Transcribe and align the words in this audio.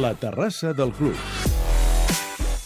La 0.00 0.14
terrassa 0.16 0.70
del 0.72 0.94
club. 0.96 1.16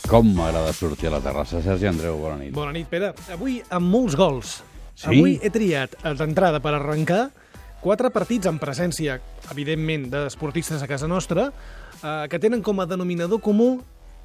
Com 0.07 0.29
m'agrada 0.37 0.71
sortir 0.77 1.09
a 1.09 1.15
la 1.17 1.19
terrassa. 1.25 1.59
Sergi 1.65 1.89
Andreu, 1.91 2.19
bona 2.21 2.37
nit. 2.39 2.53
Bona 2.55 2.71
nit, 2.77 2.87
Pere. 2.87 3.09
Avui 3.35 3.57
amb 3.75 3.91
molts 3.91 4.15
gols. 4.19 4.53
Sí? 4.95 5.09
Avui 5.11 5.33
he 5.43 5.51
triat 5.51 5.97
eh, 5.97 6.13
d'entrada 6.15 6.61
per 6.63 6.77
arrencar 6.77 7.25
quatre 7.83 8.13
partits 8.15 8.47
en 8.47 8.61
presència, 8.63 9.17
evidentment, 9.51 10.07
d'esportistes 10.13 10.85
a 10.85 10.89
casa 10.91 11.09
nostra, 11.11 11.49
eh, 11.97 12.13
que 12.31 12.39
tenen 12.39 12.63
com 12.63 12.79
a 12.79 12.87
denominador 12.87 13.43
comú 13.43 13.81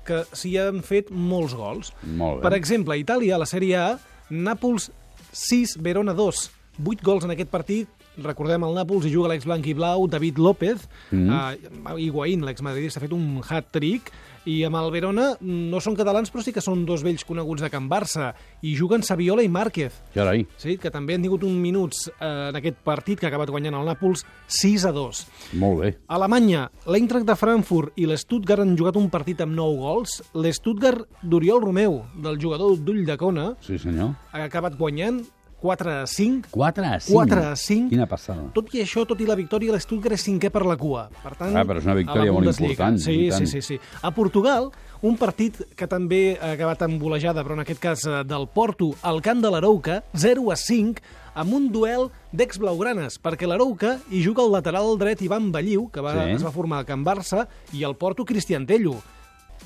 que 0.06 0.22
s'hi 0.30 0.54
han 0.62 0.84
fet 0.86 1.10
molts 1.10 1.58
gols. 1.58 1.90
Molt 2.04 2.44
bé. 2.44 2.46
Per 2.46 2.56
exemple, 2.60 2.94
a 2.94 3.02
Itàlia, 3.02 3.40
a 3.40 3.42
la 3.42 3.50
Sèrie 3.50 3.80
A, 3.80 3.90
Nàpols 4.30 4.92
6, 5.34 5.80
Verona 5.82 6.14
2. 6.14 6.46
8 6.86 7.02
gols 7.10 7.26
en 7.26 7.34
aquest 7.34 7.50
partit. 7.50 7.90
Recordem, 8.24 8.64
el 8.64 8.76
Nàpols 8.76 9.06
hi 9.06 9.14
juga 9.14 9.30
l'ex 9.32 9.46
blanc 9.46 9.66
i 9.68 9.74
blau, 9.74 10.08
David 10.08 10.38
López. 10.38 10.88
Mhm. 11.12 11.30
Uh, 11.30 11.98
Higuaín, 12.00 12.44
l'ex-madridista, 12.46 13.00
ha 13.00 13.06
fet 13.08 13.14
un 13.14 13.42
hat-trick. 13.48 14.12
I 14.50 14.64
amb 14.64 14.78
el 14.80 14.88
Verona 14.90 15.34
no 15.42 15.82
són 15.84 15.98
catalans, 16.00 16.32
però 16.32 16.42
sí 16.42 16.54
que 16.56 16.62
són 16.64 16.86
dos 16.88 17.04
vells 17.04 17.26
coneguts 17.28 17.62
de 17.62 17.70
Can 17.70 17.90
Barça. 17.92 18.32
I 18.64 18.72
juguen 18.80 19.04
Saviola 19.04 19.44
i 19.44 19.50
Márquez. 19.52 19.94
Carai. 20.16 20.46
Sí, 20.58 20.78
que 20.80 20.90
també 20.90 21.14
han 21.14 21.22
tingut 21.22 21.44
un 21.44 21.62
minuts 21.62 22.08
eh, 22.08 22.50
en 22.50 22.56
aquest 22.56 22.78
partit 22.82 23.20
que 23.20 23.28
ha 23.28 23.30
acabat 23.30 23.50
guanyant 23.52 23.76
el 23.76 23.86
Nàpols 23.86 24.24
6 24.48 24.86
a 24.86 24.94
2. 24.96 25.20
Molt 25.60 25.82
bé. 25.84 25.92
A 26.08 26.16
Alemanya, 26.16 26.70
l'Eintracht 26.88 27.28
de 27.28 27.36
Frankfurt 27.36 27.92
i 28.00 28.08
l'Stuttgart 28.10 28.64
han 28.64 28.78
jugat 28.80 28.96
un 28.98 29.10
partit 29.12 29.42
amb 29.42 29.54
9 29.60 29.78
gols. 29.84 30.24
L'Stuttgart 30.34 31.06
d'Oriol 31.22 31.62
Romeu, 31.62 32.00
del 32.16 32.40
jugador 32.42 32.78
d'Ull 32.80 33.06
de 33.06 33.18
Cona, 33.18 33.52
Sí, 33.62 33.78
senyor. 33.78 34.16
ha 34.32 34.44
acabat 34.48 34.78
guanyant 34.80 35.22
4 35.62 35.92
a 36.04 36.08
5. 36.08 36.50
4 36.52 36.84
a 36.86 36.98
5. 36.98 37.14
4 37.14 37.44
a 37.52 37.56
5. 37.56 37.90
Quina 37.90 38.06
passada. 38.08 38.46
Tot 38.56 38.74
i 38.74 38.82
això, 38.84 39.06
tot 39.08 39.20
i 39.20 39.26
la 39.28 39.36
victòria, 39.36 39.74
l'Stuttgart 39.76 40.16
és 40.16 40.24
cinquè 40.28 40.50
per 40.52 40.66
la 40.66 40.78
cua. 40.80 41.10
Per 41.24 41.36
tant, 41.36 41.56
Ah, 41.56 41.66
però 41.66 41.78
és 41.82 41.86
una 41.86 41.96
victòria 41.96 42.32
molt 42.32 42.48
important, 42.48 42.98
Sí, 43.00 43.30
sí, 43.32 43.46
sí, 43.48 43.62
sí. 43.62 43.80
A 44.02 44.12
Portugal, 44.12 44.72
un 45.02 45.16
partit 45.18 45.60
que 45.76 45.88
també 45.88 46.38
ha 46.42 46.52
acabat 46.54 46.82
amb 46.84 47.02
golejada, 47.02 47.44
però 47.44 47.54
en 47.54 47.60
aquest 47.66 47.80
cas 47.80 48.06
eh, 48.06 48.24
del 48.24 48.48
Porto, 48.48 48.94
al 49.02 49.22
camp 49.22 49.42
de 49.42 49.50
l'Arouca, 49.52 50.04
0 50.16 50.52
a 50.52 50.56
5, 50.56 51.02
amb 51.36 51.54
un 51.54 51.70
duel 51.72 52.10
d'ex-blaugranes, 52.32 53.20
perquè 53.22 53.48
l'Arouca 53.48 54.00
hi 54.12 54.24
juga 54.24 54.44
el 54.44 54.52
lateral 54.52 54.98
dret 54.98 55.22
Ivan 55.22 55.52
Balliu, 55.52 55.90
que 55.92 56.02
va, 56.02 56.14
Sí. 56.26 56.32
es 56.40 56.44
va 56.44 56.52
formar 56.52 56.80
al 56.80 56.86
Camp 56.86 57.06
Barça, 57.06 57.48
i 57.74 57.84
el 57.84 57.96
Porto 57.96 58.26
Cristian 58.26 58.66
Tello. 58.66 58.96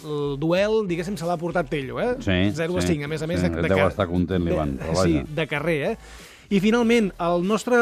El 0.04 0.38
duel, 0.40 0.84
diguéssim, 0.88 1.16
se 1.18 1.26
l'ha 1.26 1.38
portat 1.40 1.70
Tello, 1.72 2.00
eh? 2.02 2.16
Sí, 2.20 2.38
0 2.56 2.78
a 2.78 2.82
sí, 2.82 2.94
5, 2.96 3.06
a 3.06 3.08
més 3.08 3.22
a 3.23 3.28
més... 3.28 3.42
sí. 3.42 3.50
de, 3.50 3.62
de 3.64 3.70
Deu 3.72 3.88
estar 3.88 4.08
content 4.08 4.44
l'Ivan, 4.44 4.78
però 4.82 4.96
Sí, 5.04 5.14
vaja. 5.20 5.26
de 5.42 5.48
carrer, 5.48 5.78
eh? 5.94 5.98
I 6.54 6.59
finalment, 6.59 7.08
el 7.23 7.46
nostre 7.48 7.78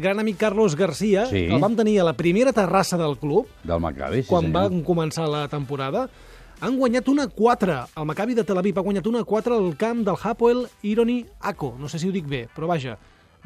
gran 0.00 0.20
amic 0.22 0.38
Carlos 0.38 0.76
Garcia, 0.78 1.26
Sí. 1.26 1.46
que 1.48 1.54
el 1.54 1.60
vam 1.60 1.74
tenir 1.76 1.98
a 2.00 2.04
la 2.04 2.14
primera 2.16 2.52
terrassa 2.54 2.96
del 2.96 3.18
club, 3.18 3.48
Del 3.64 3.80
Maccabi, 3.80 4.22
sí, 4.22 4.28
quan 4.30 4.46
senyor. 4.46 4.70
va 4.72 4.84
començar 4.86 5.26
la 5.28 5.48
temporada, 5.48 6.08
han 6.60 6.78
guanyat 6.78 7.08
una 7.12 7.26
4. 7.26 7.74
El 7.96 8.06
Maccabi 8.08 8.34
de 8.38 8.44
Tel 8.44 8.56
Aviv 8.56 8.78
ha 8.78 8.82
guanyat 8.86 9.06
una 9.10 9.24
4 9.24 9.58
al 9.58 9.76
camp 9.76 10.04
del 10.06 10.16
Hapoel 10.22 10.66
Ironi 10.82 11.26
Ako. 11.40 11.74
No 11.78 11.88
sé 11.88 11.98
si 11.98 12.08
ho 12.08 12.12
dic 12.12 12.24
bé, 12.26 12.46
però 12.56 12.66
vaja, 12.70 12.96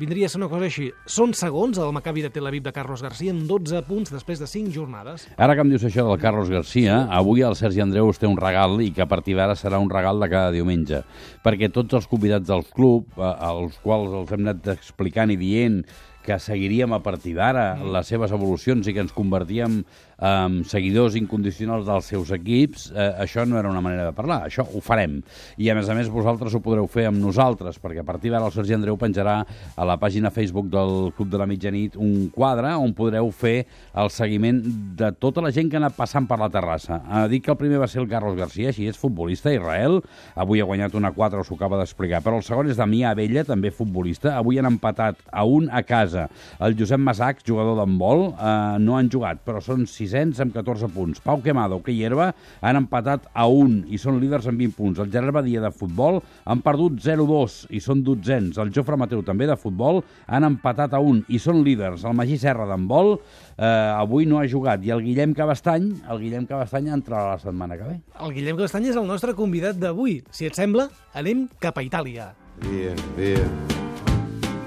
vindria 0.01 0.27
a 0.27 0.33
ser 0.33 0.41
una 0.41 0.49
cosa 0.49 0.65
així. 0.71 0.89
Són 1.05 1.35
segons 1.37 1.79
el 1.79 1.93
Maccabi 1.93 2.25
de 2.25 2.31
Tel 2.33 2.49
Aviv 2.49 2.65
de 2.65 2.73
Carlos 2.73 3.03
Garcia 3.05 3.35
amb 3.35 3.45
12 3.49 3.83
punts 3.85 4.13
després 4.15 4.41
de 4.41 4.49
5 4.49 4.73
jornades. 4.73 5.27
Ara 5.37 5.57
que 5.57 5.65
em 5.67 5.73
dius 5.73 5.85
això 5.85 6.07
del 6.09 6.21
Carlos 6.23 6.49
Garcia, 6.53 7.03
avui 7.21 7.45
el 7.45 7.57
Sergi 7.59 7.85
Andreu 7.85 8.09
té 8.17 8.29
un 8.29 8.39
regal 8.41 8.81
i 8.81 8.91
que 8.97 9.05
a 9.05 9.09
partir 9.11 9.37
d'ara 9.37 9.59
serà 9.59 9.79
un 9.83 9.91
regal 9.93 10.23
de 10.23 10.31
cada 10.33 10.55
diumenge. 10.55 11.03
Perquè 11.45 11.69
tots 11.73 11.99
els 12.01 12.09
convidats 12.09 12.49
del 12.49 12.65
club, 12.73 13.13
eh, 13.19 13.35
als 13.51 13.77
quals 13.85 14.17
els 14.23 14.33
hem 14.33 14.47
anat 14.47 14.73
explicant 14.79 15.33
i 15.35 15.39
dient 15.41 15.83
que 16.31 16.39
seguiríem 16.39 16.93
a 16.95 17.03
partir 17.03 17.35
d'ara 17.35 17.75
les 17.83 18.07
seves 18.07 18.31
evolucions 18.31 18.87
i 18.87 18.95
que 18.95 19.03
ens 19.03 19.15
convertíem 19.17 19.81
en 20.21 20.61
seguidors 20.69 21.17
incondicionals 21.17 21.87
dels 21.89 22.11
seus 22.13 22.31
equips, 22.37 22.91
eh, 22.93 23.07
això 23.25 23.47
no 23.49 23.59
era 23.59 23.71
una 23.71 23.81
manera 23.81 24.05
de 24.05 24.13
parlar, 24.13 24.43
això 24.47 24.67
ho 24.69 24.83
farem. 24.85 25.23
I 25.57 25.71
a 25.73 25.75
més 25.75 25.89
a 25.89 25.97
més 25.97 26.11
vosaltres 26.13 26.55
ho 26.55 26.61
podreu 26.61 26.87
fer 26.93 27.07
amb 27.09 27.19
nosaltres, 27.23 27.81
perquè 27.81 28.03
a 28.03 28.07
partir 28.07 28.31
d'ara 28.31 28.47
el 28.47 28.53
Sergi 28.53 28.77
Andreu 28.77 28.99
penjarà 29.01 29.39
a 29.75 29.87
la 29.89 29.97
pàgina 29.99 30.31
Facebook 30.31 30.69
del 30.71 31.13
Club 31.17 31.31
de 31.33 31.41
la 31.41 31.49
Mitjanit 31.49 31.97
un 31.97 32.29
quadre 32.35 32.75
on 32.77 32.93
podreu 32.95 33.31
fer 33.33 33.65
el 33.97 34.13
seguiment 34.13 34.61
de 35.01 35.11
tota 35.13 35.41
la 35.41 35.55
gent 35.57 35.71
que 35.71 35.81
ha 35.81 35.83
anat 35.83 35.97
passant 35.97 36.29
per 36.29 36.39
la 36.39 36.51
terrassa. 36.53 37.01
Eh, 37.01 37.27
dic 37.33 37.47
que 37.47 37.55
el 37.55 37.61
primer 37.61 37.81
va 37.81 37.89
ser 37.89 38.03
el 38.05 38.11
Carlos 38.13 38.37
Garcia, 38.37 38.75
així 38.75 38.91
és 38.93 39.01
futbolista 39.01 39.55
Israel, 39.57 40.03
avui 40.37 40.61
ha 40.61 40.69
guanyat 40.69 40.95
una 40.95 41.15
4, 41.17 41.41
us 41.41 41.51
ho 41.51 41.57
acaba 41.57 41.81
d'explicar, 41.81 42.21
però 42.21 42.37
el 42.37 42.45
segon 42.45 42.69
és 42.69 42.77
Damià 42.77 43.15
Abella, 43.15 43.47
també 43.49 43.73
futbolista, 43.73 44.37
avui 44.37 44.61
han 44.61 44.69
empatat 44.69 45.17
a 45.33 45.49
un 45.49 45.71
a 45.73 45.83
casa. 45.83 46.20
El 46.61 46.77
Josep 46.79 47.01
Masac, 47.03 47.45
jugador 47.47 47.79
d'handbol, 47.81 48.27
eh, 48.33 48.79
no 48.83 48.97
han 48.99 49.11
jugat, 49.13 49.43
però 49.47 49.63
són 49.65 49.87
sisens 49.91 50.41
amb 50.43 50.55
14 50.57 50.91
punts. 50.93 51.23
Pau 51.25 51.43
Quemado, 51.45 51.81
que 51.85 51.95
hierba, 51.95 52.31
han 52.61 52.81
empatat 52.81 53.29
a 53.33 53.47
un 53.47 53.81
i 53.89 54.01
són 54.01 54.21
líders 54.23 54.49
amb 54.51 54.61
20 54.61 54.77
punts. 54.77 55.03
El 55.03 55.11
Gerard 55.13 55.37
Badia 55.41 55.63
de 55.65 55.73
futbol 55.75 56.21
han 56.45 56.65
perdut 56.65 57.01
0-2 57.03 57.63
i 57.71 57.83
són 57.85 58.05
dotzens. 58.07 58.59
El 58.61 58.73
Jofre 58.75 58.99
Mateu 59.01 59.25
també 59.27 59.49
de 59.51 59.59
futbol 59.61 60.03
han 60.27 60.47
empatat 60.49 60.95
a 60.95 61.03
un 61.05 61.23
i 61.29 61.41
són 61.43 61.65
líders. 61.67 62.05
El 62.05 62.17
Magí 62.19 62.39
Serra 62.41 62.69
d'handbol 62.69 63.17
eh, 63.61 63.67
avui 63.67 64.27
no 64.27 64.41
ha 64.41 64.47
jugat 64.49 64.85
i 64.87 64.93
el 64.95 65.05
Guillem 65.05 65.35
Cabestany, 65.37 65.91
el 66.11 66.23
Guillem 66.25 66.47
Cabestany 66.51 66.91
entrarà 66.95 67.35
la 67.35 67.43
setmana 67.43 67.79
que 67.79 67.89
ve. 67.89 67.99
El 68.21 68.35
Guillem 68.37 68.61
Castany 68.61 68.91
és 68.93 69.01
el 69.01 69.09
nostre 69.09 69.37
convidat 69.39 69.79
d'avui. 69.81 70.21
Si 70.35 70.49
et 70.49 70.57
sembla, 70.59 70.89
anem 71.15 71.47
cap 71.61 71.79
a 71.79 71.85
Itàlia. 71.87 72.33
Via, 72.67 72.95
via, 73.17 73.45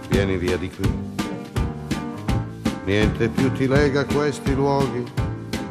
vieni 0.10 0.38
via 0.42 0.58
di 0.58 0.72
qui. 0.74 1.13
Niente 2.86 3.30
più 3.30 3.50
ti 3.54 3.66
lega 3.66 4.02
a 4.02 4.06
questi 4.06 4.54
luoghi, 4.54 5.04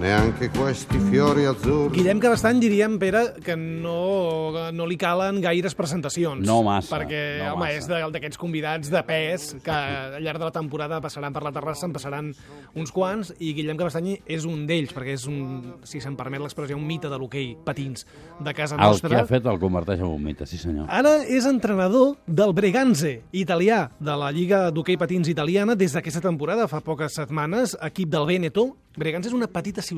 neanche 0.03 0.51
questi 0.51 0.99
fiori 0.99 1.45
azzurri. 1.47 1.95
Guillem 2.01 2.19
Cabestany 2.19 2.59
diríem, 2.59 2.99
Pere, 2.99 3.35
que 3.45 3.55
no, 3.57 4.71
no 4.75 4.87
li 4.91 4.97
calen 4.99 5.39
gaires 5.41 5.77
presentacions. 5.79 6.43
No 6.47 6.61
massa, 6.67 6.97
Perquè, 6.99 7.21
no 7.39 7.53
home, 7.55 7.67
massa. 7.69 7.79
és 7.79 7.87
de- 7.87 8.11
d'aquests 8.17 8.39
convidats 8.41 8.91
de 8.91 9.03
pes 9.07 9.57
que 9.63 9.71
al 9.71 10.19
llarg 10.23 10.39
de 10.43 10.45
la 10.49 10.51
temporada 10.51 11.01
passaran 11.01 11.33
per 11.33 11.45
la 11.47 11.53
terrassa, 11.55 11.87
en 11.87 11.93
passaran 11.95 12.33
uns 12.75 12.91
quants, 12.93 13.33
i 13.39 13.53
Guillem 13.55 13.77
Cabestany 13.79 14.19
és 14.27 14.45
un 14.45 14.67
d'ells, 14.67 14.93
perquè 14.93 15.15
és 15.15 15.27
un, 15.31 15.77
si 15.85 16.01
se'm 16.01 16.17
permet 16.19 16.41
l'expressió, 16.43 16.77
un 16.77 16.87
mite 16.87 17.09
de 17.09 17.19
l'hoquei 17.19 17.57
patins 17.65 18.05
de 18.41 18.55
casa 18.55 18.75
El 18.75 18.81
nostra. 18.83 19.09
que 19.09 19.23
ha 19.23 19.27
fet 19.27 19.47
el 19.47 19.59
converteix 19.63 20.01
en 20.01 20.07
un 20.11 20.23
mite, 20.23 20.47
sí 20.47 20.59
senyor. 20.59 20.87
Ara 20.91 21.23
és 21.25 21.47
entrenador 21.47 22.17
del 22.27 22.53
Breganze, 22.53 23.23
italià, 23.33 23.91
de 24.01 24.17
la 24.17 24.33
Lliga 24.33 24.71
d'Hoquei 24.73 24.97
Patins 24.99 25.29
italiana, 25.29 25.77
des 25.77 25.93
d'aquesta 25.93 26.21
temporada, 26.21 26.67
fa 26.67 26.81
poques 26.81 27.15
setmanes, 27.15 27.77
equip 27.81 28.09
del 28.11 28.27
Veneto. 28.27 28.77
Breganze 28.95 29.29
és 29.31 29.33
una 29.35 29.47
petita 29.47 29.81
ciutat, 29.81 29.92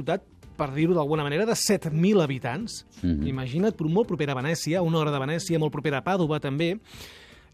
per 0.57 0.71
dir-ho 0.75 0.95
d'alguna 0.95 1.25
manera, 1.27 1.47
de 1.47 1.55
7.000 1.55 2.23
habitants. 2.23 2.87
Mhm. 3.03 3.27
Imagina't, 3.27 3.77
però 3.77 3.91
molt 3.91 4.09
propera 4.09 4.33
a 4.33 4.43
Venècia, 4.43 4.83
una 4.83 4.99
hora 4.99 5.11
de 5.11 5.19
Venècia, 5.19 5.59
molt 5.59 5.73
propera 5.73 5.99
a 5.99 6.05
Pàdova, 6.05 6.41
també. 6.41 6.81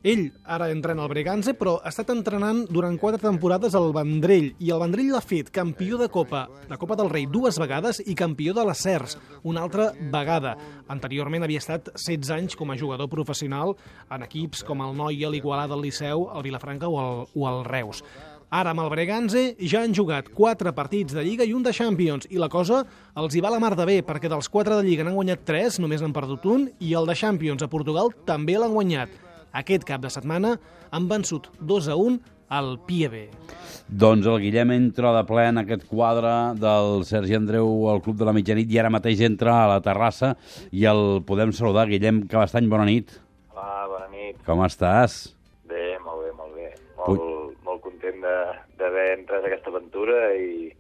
Ell 0.03 0.31
ara 0.49 0.71
entrena 0.73 1.03
al 1.03 1.11
Breganze, 1.13 1.53
però 1.53 1.75
ha 1.85 1.91
estat 1.91 2.09
entrenant 2.09 2.63
durant 2.73 2.97
quatre 2.97 3.19
temporades 3.21 3.75
al 3.75 3.93
Vendrell, 3.93 4.55
i 4.59 4.71
el 4.73 4.81
Vendrell 4.81 5.11
l'ha 5.13 5.21
fet 5.21 5.51
campió 5.53 5.99
de 6.01 6.09
Copa, 6.09 6.49
de 6.71 6.79
Copa 6.81 6.97
del 6.97 7.11
Rei 7.11 7.27
dues 7.27 7.59
vegades 7.61 8.01
i 8.07 8.15
campió 8.15 8.55
de 8.55 8.65
les 8.65 8.81
CERS 8.81 9.19
una 9.43 9.61
altra 9.61 9.93
vegada. 9.93 10.57
Anteriorment 10.89 11.45
havia 11.45 11.61
estat 11.61 11.93
16 11.93 12.31
anys 12.31 12.57
com 12.57 12.71
a 12.71 12.79
jugador 12.81 13.11
professional 13.13 13.77
en 14.09 14.23
equips 14.25 14.65
com 14.65 14.81
el 14.81 14.97
Noia, 14.97 15.29
l'Igualada, 15.29 15.75
el 15.77 15.83
Liceu, 15.83 16.31
el 16.35 16.43
Vilafranca 16.49 16.89
o 16.89 16.97
el, 17.05 17.27
o 17.35 17.49
el 17.51 17.65
Reus. 17.69 18.01
Ara 18.51 18.73
amb 18.75 18.83
el 18.83 18.89
Breganze 18.91 19.43
ja 19.63 19.85
han 19.85 19.93
jugat 19.95 20.33
quatre 20.35 20.73
partits 20.75 21.15
de 21.15 21.23
Lliga 21.23 21.45
i 21.47 21.53
un 21.55 21.63
de 21.63 21.71
Champions, 21.73 22.27
i 22.35 22.39
la 22.43 22.49
cosa 22.51 22.81
els 23.21 23.37
hi 23.37 23.43
va 23.45 23.53
la 23.55 23.61
mar 23.63 23.77
de 23.79 23.87
bé, 23.87 24.01
perquè 24.03 24.27
dels 24.31 24.49
quatre 24.51 24.75
de 24.75 24.83
Lliga 24.83 25.05
n'han 25.07 25.15
guanyat 25.15 25.45
tres, 25.47 25.79
només 25.79 26.03
n'han 26.03 26.15
perdut 26.17 26.49
un, 26.51 26.65
i 26.83 26.91
el 26.99 27.07
de 27.07 27.15
Champions 27.15 27.63
a 27.63 27.69
Portugal 27.71 28.11
també 28.27 28.59
l'han 28.59 28.75
guanyat. 28.75 29.13
Aquest 29.55 29.87
cap 29.87 30.03
de 30.03 30.11
setmana 30.11 30.57
han 30.91 31.07
vençut 31.11 31.47
2 31.63 31.89
a 31.95 31.97
1 31.99 32.19
al 32.51 32.73
Pieve. 32.87 33.29
Doncs 33.87 34.27
el 34.27 34.41
Guillem 34.43 34.73
entra 34.75 35.13
de 35.15 35.23
ple 35.27 35.45
en 35.53 35.63
aquest 35.63 35.87
quadre 35.87 36.33
del 36.59 37.05
Sergi 37.07 37.39
Andreu 37.39 37.87
al 37.91 38.03
Club 38.03 38.19
de 38.19 38.27
la 38.27 38.35
Mitjanit 38.35 38.71
i 38.71 38.79
ara 38.83 38.91
mateix 38.91 39.23
entra 39.27 39.61
a 39.63 39.69
la 39.77 39.81
terrassa 39.83 40.35
i 40.75 40.85
el 40.91 41.21
podem 41.27 41.55
saludar. 41.55 41.87
Guillem 41.91 42.25
Cabestany, 42.31 42.67
bona 42.71 42.87
nit. 42.91 43.15
Hola, 43.55 43.87
bona 43.91 44.09
nit. 44.11 44.43
Com 44.47 44.63
estàs? 44.67 45.21
Bé, 45.71 45.99
molt 46.03 46.27
bé, 46.27 46.33
molt 46.39 46.55
bé. 46.59 46.69
Molt, 47.01 47.59
molt 47.67 47.83
content 47.83 48.19
de- 48.23 48.57
entrat 49.19 49.45
a 49.45 49.51
aquesta 49.51 49.71
aventura 49.73 50.21
i, 50.37 50.71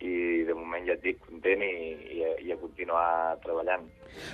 i 0.00 0.12
de 0.46 0.54
moment 0.54 0.84
ja 0.86 0.94
et 0.94 1.02
dic, 1.02 1.20
content 1.26 1.62
i, 1.62 1.72
i, 2.18 2.24
a- 2.24 2.36
i 2.46 2.52
a 2.54 2.58
continuar 2.60 3.36
treballant. 3.44 3.86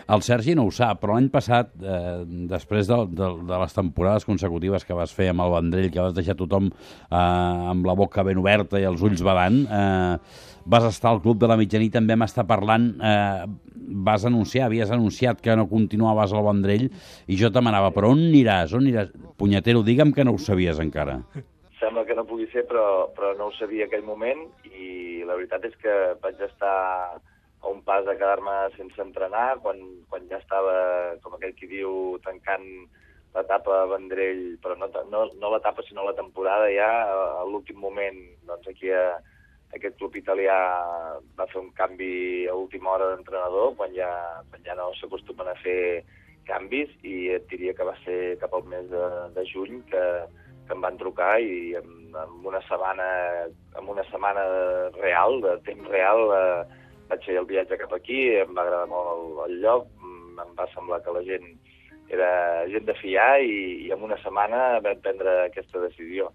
El 0.08 0.22
Sergi 0.24 0.54
no 0.56 0.64
ho 0.68 0.70
sap, 0.72 1.00
però 1.02 1.16
l'any 1.16 1.26
passat, 1.32 1.72
eh, 1.82 2.22
després 2.48 2.86
de, 2.88 2.96
de, 3.10 3.28
de 3.48 3.58
les 3.60 3.74
temporades 3.76 4.24
consecutives 4.24 4.84
que 4.86 4.96
vas 4.96 5.12
fer 5.12 5.26
amb 5.32 5.42
el 5.44 5.52
Vendrell, 5.52 5.90
que 5.92 6.00
vas 6.00 6.14
deixar 6.16 6.36
tothom 6.38 6.70
eh, 6.70 7.16
amb 7.18 7.84
la 7.88 7.96
boca 7.98 8.22
ben 8.24 8.38
oberta 8.40 8.80
i 8.80 8.86
els 8.88 9.02
ulls 9.04 9.20
badant, 9.26 9.64
eh, 9.66 10.16
vas 10.64 10.86
estar 10.88 11.10
al 11.12 11.20
Club 11.20 11.42
de 11.42 11.50
la 11.50 11.58
Mitjanit, 11.60 11.92
també 11.92 12.14
vam 12.16 12.24
estar 12.24 12.46
parlant, 12.48 12.86
eh, 12.96 13.44
vas 14.08 14.24
anunciar, 14.24 14.70
havies 14.70 14.90
anunciat 14.94 15.42
que 15.44 15.56
no 15.58 15.66
continuaves 15.68 16.32
al 16.32 16.46
Vendrell, 16.46 16.86
i 17.28 17.36
jo 17.36 17.50
t'amanava, 17.52 17.90
però 17.92 18.14
on 18.14 18.22
aniràs? 18.30 18.72
On 18.78 18.86
aniràs? 18.86 19.10
Punyetero, 19.36 19.82
digue'm 19.84 20.14
que 20.16 20.24
no 20.24 20.32
ho 20.32 20.40
sabies 20.40 20.80
encara. 20.80 21.18
Sembla 21.84 22.06
que 22.08 22.14
no 22.16 22.24
pugui 22.24 22.46
ser, 22.48 22.62
però, 22.64 23.12
però 23.12 23.34
no 23.36 23.50
ho 23.50 23.52
sabia 23.58 23.84
aquell 23.84 24.06
moment 24.08 24.46
i 24.72 25.20
la 25.28 25.34
veritat 25.36 25.66
és 25.68 25.74
que 25.82 25.92
vaig 26.22 26.38
estar 26.40 26.76
a 27.20 27.68
un 27.68 27.82
pas 27.84 28.06
de 28.06 28.14
quedar-me 28.16 28.54
sense 28.72 29.02
entrenar, 29.04 29.58
quan, 29.60 29.82
quan 30.08 30.24
ja 30.30 30.38
estava, 30.40 30.76
com 31.20 31.34
aquell 31.36 31.52
qui 31.58 31.68
diu, 31.68 31.90
tancant 32.24 32.64
l'etapa 33.34 33.82
Vendrell, 33.90 34.56
però 34.64 34.78
no, 34.80 34.88
no, 35.12 35.26
no 35.36 35.50
l'etapa 35.52 35.84
sinó 35.84 36.06
la 36.06 36.14
temporada 36.16 36.70
ja, 36.72 36.88
a 37.42 37.44
l'últim 37.44 37.76
moment, 37.84 38.16
doncs 38.48 38.70
aquí 38.72 38.88
a, 38.88 39.18
aquest 39.76 39.98
club 40.00 40.16
italià 40.16 40.56
va 41.36 41.48
fer 41.52 41.60
un 41.60 41.68
canvi 41.76 42.46
a 42.48 42.56
última 42.56 42.94
hora 42.94 43.10
d'entrenador, 43.12 43.74
quan, 43.76 43.92
ja, 43.92 44.08
quan 44.48 44.64
ja 44.64 44.78
no 44.80 44.88
s'acostumen 44.96 45.52
a 45.52 45.58
fer 45.60 46.00
canvis, 46.48 46.96
i 47.04 47.28
et 47.36 47.44
diria 47.52 47.76
que 47.76 47.90
va 47.92 47.96
ser 48.06 48.38
cap 48.40 48.56
al 48.56 48.64
mes 48.72 48.88
de, 48.88 49.04
de 49.36 49.46
juny 49.52 49.84
que, 49.92 50.04
que 50.66 50.74
em 50.76 50.80
van 50.84 50.96
trucar 51.00 51.36
i 51.42 51.74
en, 51.78 51.90
en 52.16 52.46
una 52.46 52.60
setmana 52.68 53.06
en 53.48 53.90
una 53.90 54.04
setmana 54.10 54.44
real, 55.00 55.40
de 55.44 55.58
temps 55.66 55.88
real, 55.90 56.24
eh, 56.32 56.80
vaig 57.10 57.26
fer 57.26 57.36
el 57.40 57.48
viatge 57.50 57.78
cap 57.80 57.92
aquí, 57.96 58.20
em 58.40 58.54
va 58.56 58.64
agradar 58.64 58.88
molt 58.90 59.12
el, 59.14 59.26
el 59.48 59.60
lloc, 59.64 59.90
em 60.34 60.56
va 60.58 60.68
semblar 60.72 61.02
que 61.04 61.14
la 61.14 61.24
gent 61.26 61.52
era 62.14 62.30
gent 62.70 62.86
de 62.86 62.94
fiar 63.00 63.42
i, 63.42 63.86
i 63.86 63.92
en 63.94 64.02
una 64.04 64.18
setmana 64.22 64.80
vam 64.84 65.00
prendre 65.04 65.36
aquesta 65.46 65.82
decisió. 65.84 66.30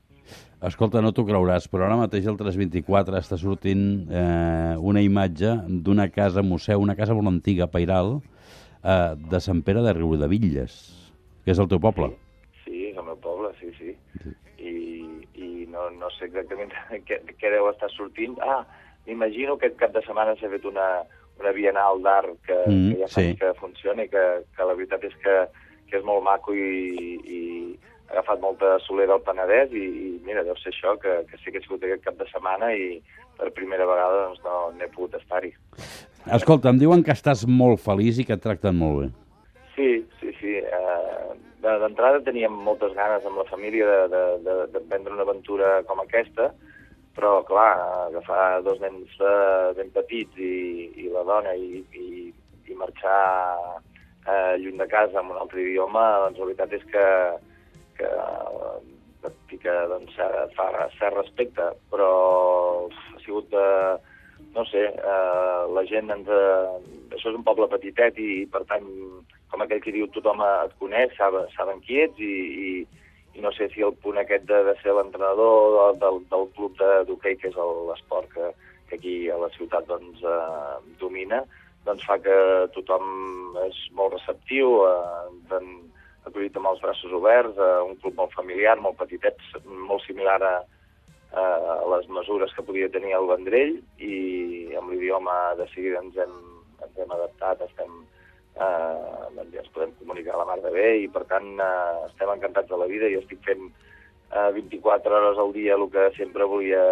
Escolta, 0.66 1.02
no 1.02 1.14
t'ho 1.16 1.24
creuràs, 1.26 1.70
però 1.72 1.88
ara 1.88 1.98
mateix 1.98 2.28
el 2.28 2.38
324 2.38 3.18
està 3.18 3.38
sortint 3.40 3.84
eh, 4.12 4.76
una 4.78 5.02
imatge 5.02 5.56
d'una 5.86 6.10
casa 6.12 6.44
museu, 6.44 6.84
una 6.84 6.98
casa 7.00 7.16
molt 7.18 7.32
antiga, 7.32 7.70
Pairal, 7.72 8.18
eh, 8.84 9.14
de 9.32 9.40
Sant 9.42 9.64
Pere 9.66 9.86
de 9.86 9.96
Riudevilles, 9.96 10.82
que 11.46 11.56
és 11.56 11.62
el 11.62 11.72
teu 11.72 11.80
poble. 11.82 12.12
Sí, 12.12 12.20
sí 12.20 12.29
sí, 13.60 13.72
sí. 13.78 13.96
sí. 14.24 14.36
I, 14.60 14.74
i 15.40 15.50
no, 15.72 15.90
no 15.96 16.10
sé 16.18 16.28
exactament 16.28 16.74
què, 17.08 17.22
què 17.40 17.54
deu 17.54 17.70
estar 17.72 17.92
sortint. 17.94 18.38
Ah, 18.44 18.64
m'imagino 19.08 19.58
que 19.58 19.70
aquest 19.70 19.80
cap 19.80 19.96
de 19.96 20.04
setmana 20.06 20.36
s'ha 20.40 20.52
fet 20.52 20.66
una, 20.70 20.90
una 21.40 21.54
bienal 21.56 22.02
d'art 22.04 22.36
que, 22.46 22.58
mm, 22.66 22.92
que 22.92 23.00
ja 23.02 23.12
fa 23.14 23.24
sí. 23.24 23.36
que 23.40 23.54
funciona 23.60 24.06
i 24.06 24.12
que, 24.12 24.26
que 24.56 24.68
la 24.68 24.76
veritat 24.76 25.06
és 25.08 25.16
que, 25.24 25.38
que 25.90 26.02
és 26.02 26.06
molt 26.06 26.26
maco 26.26 26.54
i, 26.54 27.16
i 27.24 27.40
ha 28.10 28.18
agafat 28.18 28.42
molta 28.42 28.76
soler 28.86 29.08
del 29.10 29.24
Penedès 29.26 29.74
i, 29.78 29.86
i 29.86 30.12
mira, 30.26 30.44
deu 30.46 30.58
ser 30.60 30.74
això, 30.74 30.96
que, 31.02 31.22
que 31.30 31.40
sí 31.40 31.54
que 31.54 31.62
ha 31.62 31.66
sigut 31.66 31.86
aquest 31.86 32.06
cap 32.08 32.18
de 32.20 32.28
setmana 32.32 32.72
i 32.74 33.00
per 33.40 33.54
primera 33.56 33.88
vegada 33.88 34.26
doncs, 34.26 34.44
no 34.44 34.56
n'he 34.76 34.90
pogut 34.92 35.16
estar-hi. 35.20 35.54
Escolta, 36.36 36.74
em 36.74 36.82
diuen 36.82 37.04
que 37.06 37.16
estàs 37.16 37.46
molt 37.48 37.80
feliç 37.82 38.20
i 38.20 38.26
que 38.28 38.36
et 38.36 38.44
tracten 38.44 38.76
molt 38.76 39.04
bé. 39.04 39.10
Sí, 39.76 39.92
D'entrada 41.84 42.24
teníem 42.26 42.56
moltes 42.66 42.94
ganes 42.98 43.26
amb 43.26 43.42
la 43.42 43.48
família 43.50 43.86
de, 43.86 44.02
de, 44.14 44.24
de, 44.48 44.56
de 44.74 44.82
prendre 44.90 45.14
una 45.14 45.26
aventura 45.28 45.72
com 45.90 46.02
aquesta, 46.02 46.50
però, 47.16 47.40
clar, 47.48 47.74
agafar 48.08 48.62
dos 48.64 48.80
nens 48.80 49.16
eh, 49.20 49.74
ben 49.78 49.90
petits 49.96 50.38
i, 50.40 50.90
i 51.04 51.10
la 51.12 51.26
dona 51.28 51.56
i, 51.58 51.82
i, 52.00 52.30
i 52.70 52.78
marxar 52.80 53.20
eh, 54.26 54.56
lluny 54.62 54.78
de 54.80 54.88
casa 54.88 55.20
amb 55.20 55.34
un 55.34 55.42
altre 55.42 55.66
idioma, 55.66 56.06
doncs 56.26 56.40
la 56.40 56.50
veritat 56.52 56.78
és 56.80 56.86
que, 56.94 57.08
que 58.00 58.12
et 59.28 59.42
pica 59.52 59.76
doncs, 59.92 60.16
fa 60.56 60.70
cert 60.96 61.18
respecte, 61.18 61.66
però 61.92 62.12
ha 62.88 63.20
sigut, 63.26 63.52
eh, 63.52 63.98
no 64.56 64.66
sé, 64.72 64.86
eh, 64.94 65.62
la 65.76 65.86
gent 65.92 66.16
ens... 66.16 66.30
Eh, 66.30 66.96
això 67.10 67.32
és 67.34 67.36
un 67.36 67.44
poble 67.44 67.68
petitet 67.72 68.20
i, 68.22 68.46
per 68.54 68.62
tant, 68.70 68.86
com 69.52 69.64
aquell 69.64 69.82
que 69.84 69.94
diu 69.96 70.08
tothom 70.14 70.42
et 70.46 70.74
coneix, 70.82 71.14
saben, 71.18 71.48
saben 71.56 71.82
qui 71.86 72.02
ets 72.04 72.20
i, 72.22 72.34
i, 72.70 72.72
i 73.38 73.44
no 73.44 73.52
sé 73.56 73.70
si 73.74 73.86
el 73.86 73.96
punt 74.04 74.20
aquest 74.22 74.46
de, 74.50 74.64
de 74.68 74.76
ser 74.82 74.96
l'entrenador 74.96 75.96
del, 76.02 76.22
del, 76.32 76.50
club 76.58 76.78
d'hoquei, 76.80 77.38
que 77.40 77.50
és 77.52 77.58
l'esport 77.90 78.30
que, 78.34 78.52
que 78.90 79.00
aquí 79.00 79.16
a 79.30 79.38
la 79.42 79.52
ciutat 79.56 79.88
doncs, 79.90 80.22
eh, 80.26 80.76
domina, 81.02 81.44
doncs 81.88 82.06
fa 82.06 82.20
que 82.22 82.36
tothom 82.76 83.56
és 83.66 83.80
molt 83.98 84.18
receptiu, 84.18 84.84
eh, 84.90 85.62
acollit 86.28 86.58
amb 86.60 86.70
els 86.74 86.82
braços 86.84 87.14
oberts, 87.16 87.58
eh, 87.58 87.80
un 87.88 87.96
club 88.04 88.18
molt 88.20 88.36
familiar, 88.36 88.78
molt 88.82 89.00
petitet, 89.00 89.40
molt 89.66 90.04
similar 90.06 90.38
a, 90.44 90.56
a 91.40 91.46
les 91.96 92.08
mesures 92.10 92.54
que 92.56 92.66
podia 92.66 92.92
tenir 92.94 93.16
el 93.18 93.30
Vendrell, 93.30 93.78
i 93.98 94.16
amb 94.78 94.92
l'idioma 94.92 95.56
de 95.60 95.68
seguida 95.74 96.02
ens 96.04 96.18
hem, 96.18 96.38
ens 96.86 96.98
hem 96.98 97.18
adaptat, 97.18 97.66
estem, 97.70 98.02
eh, 98.60 99.28
doncs 99.36 99.54
ja 99.54 99.64
ens 99.64 99.72
podem 99.76 99.94
comunicar 100.00 100.36
a 100.36 100.42
la 100.42 100.48
mar 100.52 100.60
de 100.64 100.72
bé, 100.74 100.90
i 101.04 101.08
per 101.12 101.26
tant 101.32 101.50
eh, 101.64 102.06
estem 102.10 102.32
encantats 102.36 102.70
de 102.72 102.80
la 102.80 102.90
vida. 102.92 103.10
I 103.10 103.20
estic 103.22 103.42
fent 103.48 103.66
eh, 103.70 104.50
24 104.58 105.18
hores 105.18 105.42
al 105.42 105.54
dia 105.56 105.76
el 105.80 105.88
que 105.94 106.10
sempre 106.18 106.48
volia, 106.54 106.84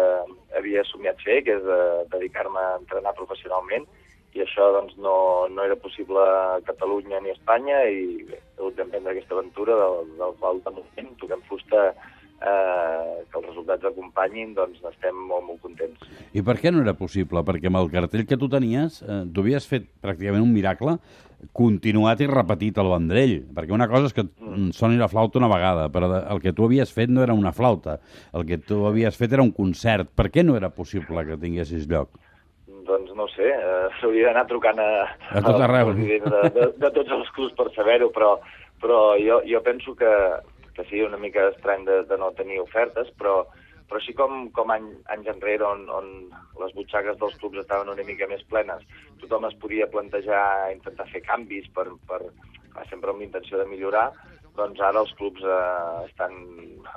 havia 0.58 0.84
somiat 0.88 1.22
fer, 1.24 1.40
que 1.46 1.56
és 1.60 1.72
eh, 1.78 2.04
dedicar-me 2.14 2.64
a 2.64 2.76
entrenar 2.82 3.16
professionalment, 3.18 3.88
i 4.36 4.44
això 4.44 4.68
doncs, 4.74 4.94
no, 5.00 5.48
no 5.50 5.64
era 5.64 5.76
possible 5.80 6.20
a 6.20 6.60
Catalunya 6.66 7.20
ni 7.24 7.32
a 7.32 7.36
Espanya. 7.36 7.80
I 7.88 8.24
bé, 8.28 8.38
he 8.38 8.60
hagut 8.60 8.76
d'emprendre 8.76 9.14
aquesta 9.14 9.34
aventura 9.38 9.76
del, 9.80 10.12
del 10.20 10.36
qual 10.40 10.60
de 10.64 10.74
moment 10.76 11.14
toquem 11.22 11.44
fusta 11.48 11.88
eh, 12.40 13.24
que 13.28 13.40
els 13.40 13.46
resultats 13.46 13.88
acompanyin, 13.90 14.52
doncs 14.56 14.82
estem 14.90 15.16
molt, 15.30 15.46
molt 15.46 15.62
contents. 15.64 16.10
I 16.32 16.44
per 16.46 16.58
què 16.60 16.72
no 16.74 16.82
era 16.84 16.96
possible? 16.98 17.42
Perquè 17.46 17.70
amb 17.70 17.80
el 17.82 17.90
cartell 17.94 18.26
que 18.28 18.38
tu 18.40 18.50
tenies, 18.52 19.00
eh, 19.02 19.24
tu 19.32 19.44
havies 19.44 19.66
fet 19.70 19.88
pràcticament 20.04 20.44
un 20.44 20.54
miracle 20.54 20.98
continuat 21.54 22.18
i 22.22 22.26
repetit 22.26 22.78
al 22.82 22.88
Vendrell, 22.90 23.36
perquè 23.54 23.74
una 23.74 23.86
cosa 23.90 24.08
és 24.10 24.14
que 24.16 24.24
mm. 24.26 24.72
soni 24.74 24.98
la 24.98 25.10
flauta 25.10 25.38
una 25.38 25.50
vegada, 25.50 25.86
però 25.94 26.10
el 26.18 26.40
que 26.42 26.52
tu 26.52 26.66
havies 26.66 26.90
fet 26.94 27.12
no 27.14 27.22
era 27.22 27.36
una 27.36 27.54
flauta, 27.54 28.00
el 28.34 28.46
que 28.48 28.58
tu 28.58 28.84
havies 28.88 29.18
fet 29.18 29.36
era 29.36 29.44
un 29.44 29.54
concert. 29.54 30.10
Per 30.18 30.26
què 30.34 30.42
no 30.42 30.56
era 30.58 30.72
possible 30.74 31.26
que 31.28 31.38
tinguessis 31.38 31.86
lloc? 31.90 32.10
doncs 32.88 33.12
no 33.12 33.26
sé, 33.28 33.44
eh, 33.44 33.88
s'hauria 33.98 34.30
d'anar 34.30 34.46
trucant 34.48 34.78
a, 34.80 34.90
a 35.36 35.42
tot 35.44 35.60
arreu. 35.60 35.92
De, 35.92 36.18
de, 36.54 36.68
de 36.80 36.90
tots 36.96 37.12
els 37.18 37.28
clubs 37.36 37.52
per 37.58 37.68
saber-ho, 37.74 38.08
però, 38.14 38.30
però 38.80 39.00
jo, 39.20 39.42
jo 39.44 39.60
penso 39.66 39.92
que, 39.98 40.12
que 40.78 40.86
sí, 40.86 41.02
una 41.02 41.18
mica 41.18 41.48
estrany 41.50 41.82
de, 41.88 42.04
de 42.06 42.16
no 42.22 42.30
tenir 42.38 42.60
ofertes, 42.62 43.10
però, 43.18 43.40
però 43.90 43.98
així 43.98 44.14
com, 44.14 44.44
com 44.54 44.70
any, 44.70 44.86
anys 45.10 45.32
enrere, 45.32 45.66
on, 45.66 45.88
on 45.90 46.10
les 46.62 46.74
butxaques 46.76 47.18
dels 47.18 47.34
clubs 47.42 47.58
estaven 47.64 47.90
una 47.90 48.06
mica 48.06 48.28
més 48.30 48.44
plenes, 48.52 48.84
tothom 49.18 49.48
es 49.48 49.56
podia 49.58 49.90
plantejar 49.90 50.70
intentar 50.76 51.08
fer 51.10 51.24
canvis 51.26 51.66
per, 51.74 51.88
per 52.06 52.22
sempre 52.86 53.10
amb 53.10 53.24
l'intenció 53.24 53.58
de 53.58 53.66
millorar, 53.66 54.12
doncs 54.58 54.78
ara 54.82 55.02
els 55.02 55.10
clubs 55.18 55.42
eh, 55.42 56.06
estan 56.06 56.38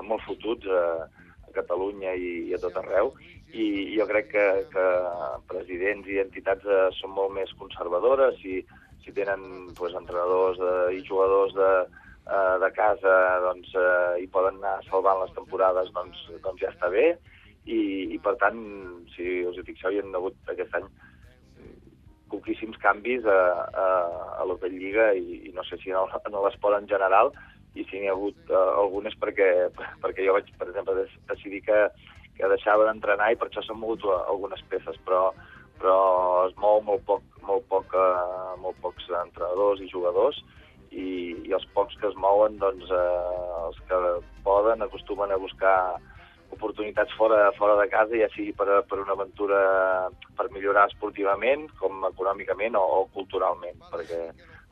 molt 0.05 0.21
fotuts 0.27 0.69
eh, 0.69 1.25
a 1.49 1.55
Catalunya 1.57 2.13
i, 2.13 2.29
i 2.51 2.53
a 2.53 2.61
tot 2.61 2.77
arreu, 2.83 3.15
i 3.51 3.65
jo 3.97 4.05
crec 4.07 4.29
que, 4.35 4.45
que 4.71 4.85
presidents 5.49 6.07
i 6.07 6.21
entitats 6.21 6.69
eh, 6.69 6.85
són 7.01 7.17
molt 7.17 7.33
més 7.35 7.49
conservadores 7.59 8.37
i 8.45 8.61
si 9.01 9.13
tenen 9.17 9.73
pues, 9.77 9.97
entrenadors 9.97 10.61
eh, 10.61 10.99
i 10.99 11.03
jugadors 11.09 11.57
de, 11.57 11.71
eh, 12.27 12.55
de 12.63 12.71
casa 12.77 13.15
doncs, 13.45 13.73
eh, 13.75 14.23
i 14.23 14.27
poden 14.31 14.59
anar 14.61 14.79
salvant 14.89 15.21
les 15.23 15.33
temporades, 15.37 15.91
doncs, 15.97 16.25
doncs 16.45 16.63
ja 16.63 16.71
està 16.73 16.91
bé. 16.93 17.13
I, 17.65 17.81
i 18.15 18.17
per 18.23 18.35
tant, 18.41 18.59
si 19.13 19.43
us 19.45 19.57
hi 19.59 19.65
fixeu, 19.67 19.93
hi 19.93 20.01
ha 20.01 20.07
hagut 20.17 20.53
aquest 20.53 20.73
any 20.79 20.87
poquíssims 22.31 22.79
canvis 22.81 23.25
a, 23.27 23.41
a, 23.75 23.87
a 24.39 24.45
l'Open 24.47 24.77
Lliga 24.79 25.11
i, 25.13 25.41
i 25.49 25.51
no 25.53 25.65
sé 25.67 25.77
si 25.81 25.91
en, 25.91 26.37
l'esport 26.45 26.77
en 26.77 26.87
general 26.87 27.33
i 27.75 27.83
si 27.89 27.99
n'hi 27.99 28.07
ha 28.07 28.15
hagut 28.15 28.49
uh, 28.51 28.79
algunes 28.79 29.13
perquè, 29.19 29.49
perquè 30.03 30.23
jo 30.25 30.37
vaig, 30.37 30.47
per 30.59 30.69
exemple, 30.71 30.95
decidir 31.27 31.59
que 31.67 31.81
que 32.41 32.49
deixava 32.49 32.87
d'entrenar 32.87 33.31
i 33.31 33.37
per 33.37 33.49
això 33.49 33.63
s'han 33.65 33.79
mogut 33.79 34.07
algunes 34.09 34.63
peces, 34.71 34.97
però, 35.05 35.29
però 35.81 35.97
es 36.47 36.55
mou 36.61 36.81
molt 36.87 37.05
poc, 37.09 37.23
molt 37.47 37.67
poc, 37.69 37.93
eh, 37.93 38.55
molt 38.63 38.79
pocs 38.83 39.09
entrenadors 39.21 39.83
i 39.83 39.89
jugadors 39.91 40.39
i, 40.91 41.09
i 41.47 41.53
els 41.55 41.65
pocs 41.75 41.97
que 41.99 42.09
es 42.11 42.17
mouen, 42.19 42.57
doncs, 42.61 42.89
eh, 42.91 43.67
els 43.67 43.79
que 43.87 43.99
poden 44.45 44.83
acostumen 44.83 45.31
a 45.31 45.39
buscar 45.39 45.75
oportunitats 46.51 47.13
fora, 47.15 47.45
fora 47.57 47.77
de 47.79 47.87
casa, 47.89 48.17
ja 48.19 48.27
sigui 48.35 48.51
per, 48.55 48.67
per 48.89 48.99
una 48.99 49.15
aventura 49.15 49.61
per 50.37 50.49
millorar 50.51 50.89
esportivament, 50.91 51.69
com 51.79 52.03
econòmicament 52.09 52.75
o, 52.75 52.83
o 52.83 53.05
culturalment, 53.15 53.79
perquè 53.93 54.25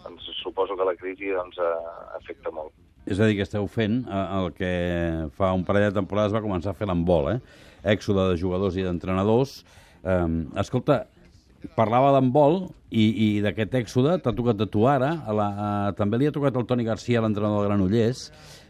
doncs, 0.04 0.28
suposo 0.44 0.76
que 0.76 0.88
la 0.88 0.98
crisi 1.00 1.32
doncs, 1.32 1.60
eh, 1.64 1.96
afecta 2.20 2.52
molt. 2.56 2.76
És 3.10 3.20
a 3.20 3.26
dir, 3.26 3.40
que 3.40 3.48
esteu 3.48 3.66
fent 3.72 4.02
eh, 4.04 4.26
el 4.42 4.52
que 4.58 4.74
fa 5.40 5.54
un 5.56 5.64
parell 5.68 5.88
de 5.90 6.00
temporades 6.02 6.36
va 6.36 6.44
començar 6.44 6.74
a 6.74 6.78
fer 6.78 6.90
l'embol, 6.90 7.32
eh? 7.32 7.40
Èxode 7.96 8.28
de 8.34 8.40
jugadors 8.42 8.76
i 8.76 8.84
d'entrenadors. 8.84 9.62
Eh, 10.04 10.28
escolta, 10.60 11.06
parlava 11.76 12.14
d'embol 12.16 12.62
i, 12.90 13.06
i 13.10 13.28
d'aquest 13.44 13.76
èxode 13.82 14.18
t'ha 14.24 14.34
tocat 14.36 14.60
de 14.60 14.68
tu 14.72 14.86
ara. 14.90 15.12
A 15.26 15.36
la, 15.36 15.48
a, 15.50 15.70
també 15.98 16.20
li 16.20 16.30
ha 16.30 16.36
tocat 16.36 16.58
el 16.60 16.68
Toni 16.70 16.86
Garcia, 16.88 17.22
l'entrenador 17.24 17.66
de 17.66 17.72
Granollers. 17.72 18.30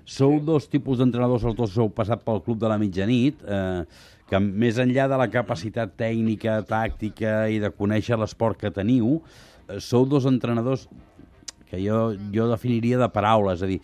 Sou 0.09 0.39
dos 0.41 0.65
tipus 0.71 0.97
d'entrenadors, 0.99 1.45
els 1.45 1.57
dos 1.57 1.75
sou 1.75 1.91
passat 1.93 2.23
pel 2.25 2.41
Club 2.45 2.57
de 2.61 2.71
la 2.71 2.79
Mitjanit, 2.81 3.43
eh, 3.45 3.83
que 4.29 4.39
més 4.41 4.79
enllà 4.81 5.05
de 5.09 5.19
la 5.21 5.29
capacitat 5.29 5.93
tècnica, 5.99 6.59
tàctica 6.65 7.43
i 7.49 7.59
de 7.61 7.69
conèixer 7.73 8.17
l'esport 8.17 8.57
que 8.57 8.73
teniu, 8.73 9.19
eh, 9.67 9.77
sou 9.77 10.07
dos 10.09 10.25
entrenadors 10.29 10.87
que 11.69 11.77
jo, 11.83 12.15
jo 12.33 12.47
definiria 12.49 12.97
de 12.97 13.09
paraules, 13.13 13.61
és 13.61 13.67
a 13.67 13.69
dir, 13.69 13.79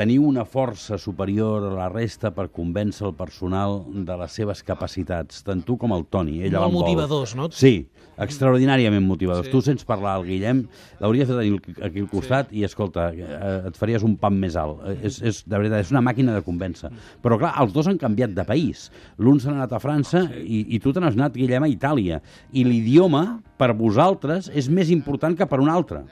teniu 0.00 0.24
una 0.24 0.46
força 0.48 0.96
superior 0.98 1.66
a 1.68 1.74
la 1.74 1.88
resta 1.92 2.30
per 2.32 2.46
convèncer 2.54 3.04
el 3.10 3.14
personal 3.18 3.82
de 4.06 4.16
les 4.22 4.32
seves 4.38 4.62
capacitats, 4.64 5.42
tant 5.44 5.60
tu 5.66 5.76
com 5.80 5.92
el 5.92 6.06
Toni. 6.08 6.38
Ell 6.46 6.56
Molt 6.56 6.72
vol. 6.72 6.78
motivadors, 6.80 7.34
no? 7.36 7.50
Sí, 7.52 7.84
extraordinàriament 8.20 9.04
motivadors. 9.04 9.50
Sí. 9.50 9.52
Tu 9.52 9.60
sents 9.66 9.84
parlar 9.88 10.14
al 10.16 10.24
Guillem, 10.24 10.62
l'hauries 11.02 11.28
de 11.28 11.36
tenir 11.36 11.76
aquí 11.84 12.04
al 12.04 12.08
costat 12.12 12.54
i, 12.56 12.64
escolta, 12.64 13.10
eh, 13.12 13.68
et 13.68 13.76
faries 13.76 14.06
un 14.06 14.16
pam 14.20 14.40
més 14.40 14.56
alt. 14.56 14.80
Eh, 14.88 14.96
És, 15.10 15.20
és, 15.20 15.42
de 15.48 15.56
veritat, 15.56 15.84
és 15.84 15.92
una 15.92 16.02
màquina 16.04 16.32
de 16.36 16.42
convèncer. 16.44 16.90
Però, 17.22 17.36
clar, 17.40 17.54
els 17.60 17.72
dos 17.76 17.88
han 17.88 17.98
canviat 18.00 18.32
de 18.36 18.44
país. 18.48 18.88
L'un 19.18 19.40
s'ha 19.40 19.52
anat 19.52 19.72
a 19.72 19.80
França 19.80 20.26
i, 20.40 20.64
i 20.76 20.80
tu 20.80 20.92
te 20.92 21.00
n'has 21.00 21.16
anat, 21.16 21.36
Guillem, 21.36 21.64
a 21.64 21.68
Itàlia. 21.72 22.20
I 22.52 22.64
l'idioma, 22.64 23.40
per 23.60 23.74
vosaltres, 23.76 24.48
és 24.54 24.68
més 24.68 24.90
important 24.90 25.36
que 25.36 25.46
per 25.48 25.60
un 25.60 25.68
altre. 25.68 26.04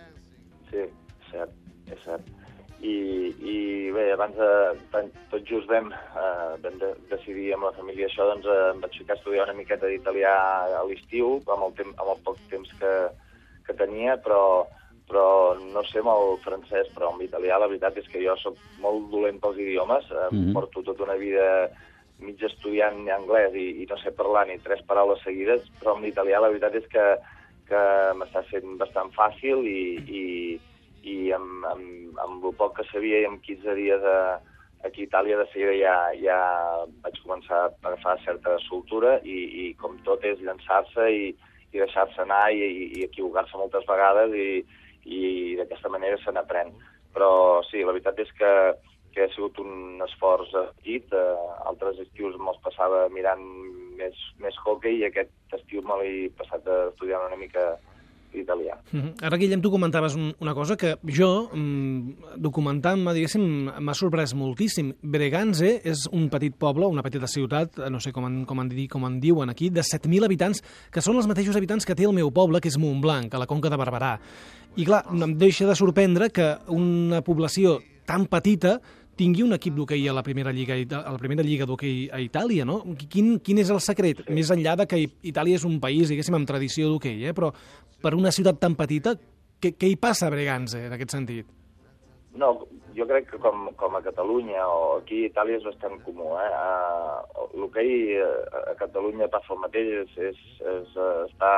Sí, 0.70 0.84
és 0.84 1.32
cert, 1.32 1.54
és 1.88 2.04
cert. 2.04 2.34
I, 2.80 2.94
i 3.42 3.90
bé, 3.90 4.12
abans 4.14 4.36
de, 4.38 4.48
tan- 4.92 5.10
tot 5.32 5.42
just 5.48 5.66
vam, 5.66 5.88
eh, 5.90 6.52
vam 6.62 6.76
de, 6.78 6.92
decidir 7.10 7.52
amb 7.56 7.64
la 7.66 7.72
família 7.74 8.06
això, 8.06 8.22
doncs 8.28 8.46
eh, 8.46 8.58
em 8.70 8.80
vaig 8.84 8.94
ficar 9.00 9.16
a 9.16 9.18
estudiar 9.18 9.46
una 9.48 9.56
miqueta 9.58 9.88
d'italià 9.90 10.34
a 10.78 10.84
l'estiu, 10.86 11.40
amb, 11.50 11.64
el 11.66 11.74
tem 11.80 11.90
amb 11.98 12.12
el 12.14 12.20
poc 12.26 12.38
temps 12.52 12.70
que, 12.78 12.92
que 13.66 13.74
tenia, 13.80 14.14
però, 14.22 14.68
però 15.10 15.26
no 15.58 15.82
sé 15.90 15.98
amb 16.04 16.12
el 16.14 16.38
francès, 16.44 16.86
però 16.94 17.10
amb 17.10 17.20
l'italià 17.24 17.58
la 17.58 17.66
veritat 17.66 17.98
és 17.98 18.06
que 18.12 18.22
jo 18.22 18.36
sóc 18.38 18.56
molt 18.78 19.10
dolent 19.10 19.40
pels 19.42 19.58
idiomes, 19.58 20.06
eh, 20.14 20.28
Mhm. 20.30 20.52
porto 20.54 20.82
tota 20.86 21.02
una 21.02 21.16
vida 21.18 21.70
mig 22.20 22.38
estudiant 22.42 23.02
anglès 23.14 23.54
i, 23.54 23.82
i 23.82 23.86
no 23.90 23.96
sé 23.98 24.10
parlar 24.10 24.46
ni 24.46 24.58
tres 24.58 24.80
paraules 24.86 25.20
seguides, 25.22 25.66
però 25.80 25.96
amb 25.96 26.04
l'italià 26.06 26.40
la 26.40 26.48
veritat 26.50 26.74
és 26.74 26.86
que, 26.90 27.04
que 27.68 27.82
m'està 28.14 28.42
sent 28.50 28.78
bastant 28.78 29.10
fàcil 29.14 29.66
i, 29.66 29.82
i, 30.08 30.60
i 31.02 31.32
amb, 31.36 31.64
amb, 31.72 32.18
amb 32.24 32.46
el 32.50 32.54
poc 32.58 32.78
que 32.78 32.86
sabia 32.92 33.22
i 33.22 33.28
amb 33.28 33.42
15 33.44 33.74
dies 33.78 34.04
a, 34.04 34.18
aquí 34.84 35.04
a 35.04 35.08
Itàlia 35.08 35.38
de 35.40 35.46
seguida 35.52 35.74
ja, 35.78 35.94
ja 36.22 36.38
vaig 37.04 37.20
començar 37.24 37.60
a 37.64 37.70
agafar 37.82 38.18
certa 38.24 38.56
soltura 38.66 39.18
i, 39.22 39.38
i 39.62 39.64
com 39.80 39.98
tot 40.06 40.24
és 40.26 40.40
llançar-se 40.42 41.08
i, 41.14 41.24
i 41.72 41.80
deixar-se 41.80 42.22
anar 42.22 42.48
i, 42.52 42.62
i, 42.98 43.02
equivocar-se 43.08 43.58
moltes 43.58 43.86
vegades 43.88 44.34
i, 44.34 44.50
i 45.04 45.22
d'aquesta 45.58 45.90
manera 45.92 46.20
se 46.22 46.34
n'aprèn. 46.34 46.72
Però 47.14 47.30
sí, 47.70 47.82
la 47.82 47.94
veritat 47.94 48.20
és 48.22 48.30
que, 48.38 48.52
que 49.14 49.24
ha 49.24 49.30
sigut 49.34 49.58
un 49.62 50.02
esforç 50.04 50.54
afegit. 50.54 51.12
Eh, 51.12 51.46
altres 51.70 52.00
estius 52.04 52.36
me'ls 52.38 52.60
passava 52.64 53.06
mirant 53.14 53.44
més, 53.98 54.18
més 54.42 54.56
hockey 54.64 55.00
i 55.00 55.06
aquest 55.08 55.58
estiu 55.58 55.82
me 55.82 56.00
l'he 56.02 56.28
passat 56.38 56.66
a 56.68 56.80
estudiar 56.92 57.24
una 57.26 57.40
mica 57.40 57.72
italià. 58.34 58.76
Mhm. 58.92 59.14
Ara, 59.22 59.36
Guillem, 59.36 59.60
tu 59.60 59.70
comentaves 59.70 60.14
un, 60.14 60.34
una 60.40 60.54
cosa 60.54 60.76
que 60.76 60.96
jo, 61.04 61.50
mm, 61.52 62.36
documentant-me, 62.36 63.14
diguéssim, 63.14 63.70
m'ha 63.80 63.94
sorprès 63.94 64.34
moltíssim. 64.34 64.92
Breganze 65.02 65.80
és 65.84 66.06
un 66.12 66.28
petit 66.28 66.54
poble, 66.54 66.86
una 66.86 67.02
petita 67.02 67.26
ciutat, 67.26 67.78
eh, 67.78 67.90
no 67.90 68.00
sé 68.00 68.12
com 68.12 68.26
en, 68.26 68.44
com 68.44 68.60
en, 68.60 68.70
com 68.88 69.06
en 69.06 69.20
diuen 69.20 69.50
aquí, 69.50 69.70
de 69.70 69.82
7.000 69.82 70.24
habitants, 70.24 70.62
que 70.90 71.00
són 71.00 71.16
els 71.16 71.26
mateixos 71.26 71.56
habitants 71.56 71.86
que 71.86 71.94
té 71.94 72.04
el 72.04 72.12
meu 72.16 72.30
poble, 72.30 72.60
que 72.60 72.68
és 72.68 72.78
Montblanc, 72.78 73.34
a 73.34 73.38
la 73.38 73.46
Conca 73.46 73.70
de 73.70 73.76
Barberà. 73.76 74.18
I 74.76 74.84
clar, 74.84 75.04
em 75.10 75.36
deixa 75.38 75.66
de 75.66 75.74
sorprendre 75.74 76.30
que 76.30 76.56
una 76.68 77.22
població 77.22 77.80
tan 78.06 78.26
petita 78.26 78.78
tingui 79.18 79.44
un 79.44 79.56
equip 79.56 79.74
d'hoquei 79.76 80.06
a 80.08 80.14
la 80.16 80.22
primera 80.26 80.52
lliga 80.54 80.76
a 80.78 81.12
la 81.12 81.18
primera 81.20 81.44
lliga 81.44 81.66
d'hoquei 81.66 82.08
a 82.14 82.20
Itàlia, 82.22 82.66
no? 82.68 82.80
Quin, 83.10 83.36
quin 83.44 83.60
és 83.62 83.72
el 83.74 83.82
secret? 83.84 84.22
Sí. 84.24 84.34
Més 84.36 84.52
enllà 84.54 84.76
de 84.80 84.86
que 84.90 85.02
Itàlia 85.32 85.58
és 85.58 85.66
un 85.68 85.78
país, 85.82 86.08
diguéssim, 86.12 86.38
amb 86.38 86.48
tradició 86.48 86.92
d'hoquei, 86.92 87.26
eh? 87.26 87.34
però 87.36 87.50
per 88.02 88.14
una 88.14 88.32
ciutat 88.34 88.60
tan 88.62 88.78
petita, 88.78 89.16
què, 89.58 89.74
què 89.74 89.90
hi 89.90 89.98
passa 90.00 90.28
a 90.28 90.34
Breganze, 90.34 90.86
en 90.86 90.94
aquest 90.94 91.16
sentit? 91.16 91.50
No, 92.38 92.52
jo 92.94 93.06
crec 93.08 93.32
que 93.32 93.40
com, 93.42 93.66
com 93.80 93.96
a 93.98 94.02
Catalunya 94.04 94.62
o 94.70 94.98
aquí 95.00 95.24
a 95.24 95.32
Itàlia 95.32 95.58
és 95.58 95.66
bastant 95.66 95.98
comú. 96.06 96.30
Eh? 96.38 96.48
Uh, 96.54 97.48
L'hoquei 97.58 98.20
a 98.22 98.76
Catalunya 98.78 99.30
passa 99.32 99.56
el 99.56 99.62
mateix, 99.64 99.90
és, 100.04 100.16
és, 100.30 100.44
és, 100.76 100.98
està 101.26 101.52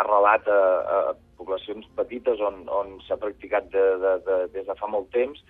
arrelat 0.00 0.46
a, 0.48 0.60
a 0.96 0.98
poblacions 1.40 1.88
petites 1.96 2.40
on, 2.44 2.62
on 2.68 2.98
s'ha 3.06 3.18
practicat 3.20 3.66
de, 3.72 3.86
de, 4.02 4.12
de, 4.26 4.36
des 4.54 4.68
de 4.68 4.76
fa 4.78 4.88
molt 4.90 5.08
temps 5.16 5.40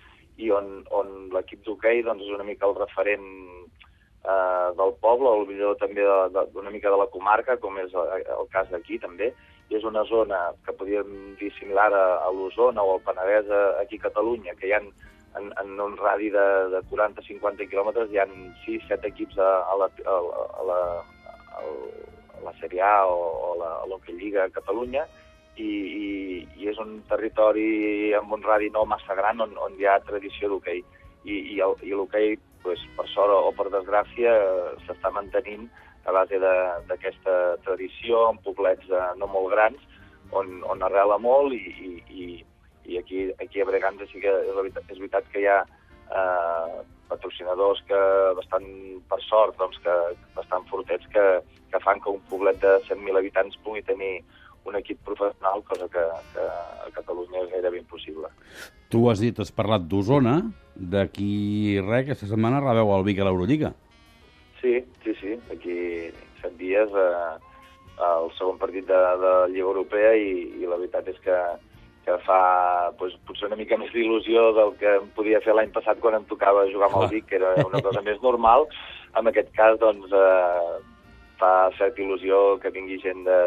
i 0.41 0.49
on, 0.51 0.81
on 0.91 1.11
l'equip 1.35 1.61
d'hoquei 1.65 2.01
doncs, 2.03 2.23
és 2.25 2.33
una 2.35 2.45
mica 2.47 2.67
el 2.67 2.75
referent 2.79 3.25
eh, 4.25 4.67
del 4.77 4.93
poble, 5.03 5.29
o 5.29 5.45
millor 5.45 5.77
també 5.81 6.03
d'una 6.53 6.73
mica 6.73 6.89
de 6.93 6.99
la 7.01 7.07
comarca, 7.13 7.57
com 7.61 7.77
és 7.81 7.93
el, 7.93 8.25
el 8.39 8.49
cas 8.53 8.69
d'aquí 8.73 8.99
també, 9.03 9.31
i 9.71 9.77
és 9.79 9.85
una 9.87 10.03
zona 10.09 10.39
que 10.65 10.73
podríem 10.75 11.35
dir 11.39 11.51
similar 11.59 11.87
a, 11.95 12.03
a 12.25 12.29
l'Osona 12.35 12.83
o 12.83 12.97
al 12.97 13.05
Penedès 13.07 13.47
a- 13.49 13.79
aquí 13.83 14.01
a 14.01 14.07
Catalunya, 14.09 14.55
que 14.59 14.67
hi 14.67 14.73
ha 14.75 14.81
en, 14.81 15.47
en 15.61 15.69
un 15.79 15.95
radi 15.95 16.27
de, 16.33 16.45
de 16.73 16.81
40-50 16.91 17.69
quilòmetres 17.71 18.11
hi 18.11 18.19
ha 18.19 18.25
6-7 18.65 19.07
equips 19.13 19.37
a, 19.39 19.51
a, 19.71 19.77
la, 19.79 19.87
a, 20.03 20.17
a, 20.59 20.65
la, 20.67 20.79
a 21.55 22.41
la 22.43 22.53
Sèrie 22.59 22.83
A 22.83 23.05
o, 23.07 23.15
o 23.47 23.53
la, 23.61 23.69
a 23.79 23.85
l'Hockey 23.87 24.17
Lliga 24.19 24.43
a 24.43 24.51
Catalunya 24.51 25.05
i, 25.57 25.67
i, 25.67 26.07
i 26.61 26.69
és 26.71 26.79
un 26.79 27.01
territori 27.09 28.13
amb 28.17 28.33
un 28.33 28.43
radi 28.43 28.69
no 28.71 28.85
massa 28.85 29.15
gran 29.17 29.41
on, 29.43 29.55
on 29.57 29.75
hi 29.79 29.85
ha 29.89 29.99
tradició 30.07 30.49
d'hoquei. 30.49 30.83
I, 31.23 31.35
i, 31.53 31.59
el- 31.61 31.77
i 31.85 31.91
l'hoquei, 31.93 32.37
pues, 32.63 32.81
per 32.97 33.05
sort 33.11 33.33
o 33.35 33.51
per 33.57 33.67
desgràcia, 33.73 34.31
eh, 34.33 34.71
s'està 34.87 35.11
mantenint 35.13 35.67
a 36.05 36.13
base 36.15 36.39
d'aquesta 36.41 37.57
tradició 37.65 38.29
en 38.31 38.39
poblets 38.41 38.89
eh, 38.89 39.03
no 39.19 39.27
molt 39.29 39.51
grans 39.53 39.83
on, 40.31 40.63
on 40.65 40.81
arrela 40.81 41.19
molt 41.21 41.53
i, 41.53 41.61
i, 41.61 41.91
i, 42.09 42.25
i 42.89 42.97
aquí, 42.97 43.27
aquí 43.43 43.61
a 43.61 43.67
Bregança 43.69 44.07
sí 44.09 44.23
que 44.23 44.31
és, 44.31 44.55
veritat, 44.57 44.87
és 44.89 44.97
veritat 44.97 45.29
que 45.29 45.43
hi 45.43 45.47
ha 45.51 45.59
eh, 45.61 46.81
patrocinadors 47.11 47.83
que 47.87 47.99
bastant, 48.39 48.67
per 49.11 49.19
sort, 49.27 49.57
doncs, 49.59 49.77
que 49.83 49.95
bastant 50.37 50.65
fortets 50.71 51.05
que, 51.13 51.25
que 51.71 51.83
fan 51.85 52.01
que 52.01 52.15
un 52.15 52.21
poblet 52.31 52.57
de 52.63 52.77
100.000 52.87 53.19
habitants 53.19 53.59
pugui 53.65 53.83
tenir 53.85 54.21
un 54.65 54.75
equip 54.77 54.99
professional, 55.05 55.63
cosa 55.67 55.87
que, 55.89 56.03
que 56.33 56.47
a 56.85 56.89
Catalunya 56.95 57.45
és 57.45 57.53
gairebé 57.53 57.81
impossible. 57.81 58.29
Tu 58.91 59.01
has 59.09 59.21
dit, 59.23 59.37
has 59.39 59.53
parlat 59.55 59.87
d'Osona, 59.89 60.39
d'aquí 60.75 61.79
res, 61.81 62.05
aquesta 62.05 62.29
setmana 62.29 62.61
rebeu 62.63 62.93
el 62.95 63.07
Vic 63.07 63.21
a 63.21 63.27
l'Eurolliga. 63.27 63.73
Sí, 64.61 64.77
sí, 65.03 65.15
sí. 65.21 65.37
Aquí 65.53 65.75
set 66.41 66.53
dies 66.59 66.93
eh, 66.93 67.33
el 68.11 68.29
segon 68.37 68.61
partit 68.61 68.87
de, 68.89 69.01
de 69.23 69.33
Lliga 69.53 69.67
Europea 69.69 70.13
i, 70.17 70.31
i 70.61 70.69
la 70.69 70.77
veritat 70.77 71.09
és 71.11 71.19
que, 71.25 71.39
que 72.05 72.17
fa 72.27 72.41
doncs, 72.99 73.17
potser 73.27 73.49
una 73.49 73.59
mica 73.59 73.77
més 73.81 73.91
d'il·lusió 73.93 74.51
del 74.57 74.73
que 74.81 74.95
em 75.01 75.09
podia 75.17 75.41
fer 75.45 75.57
l'any 75.57 75.73
passat 75.73 76.01
quan 76.01 76.17
em 76.17 76.29
tocava 76.29 76.69
jugar 76.69 76.89
amb 76.89 77.03
el 77.03 77.11
Vic, 77.15 77.29
que 77.29 77.41
era 77.41 77.55
una 77.65 77.81
cosa 77.81 78.05
més 78.05 78.21
normal. 78.25 78.69
En 79.17 79.27
aquest 79.27 79.51
cas, 79.57 79.77
doncs, 79.81 80.13
eh, 80.13 80.79
fa 81.41 81.53
certa 81.77 82.01
il·lusió 82.03 82.59
que 82.61 82.73
vingui 82.73 83.01
gent 83.01 83.25
de, 83.25 83.39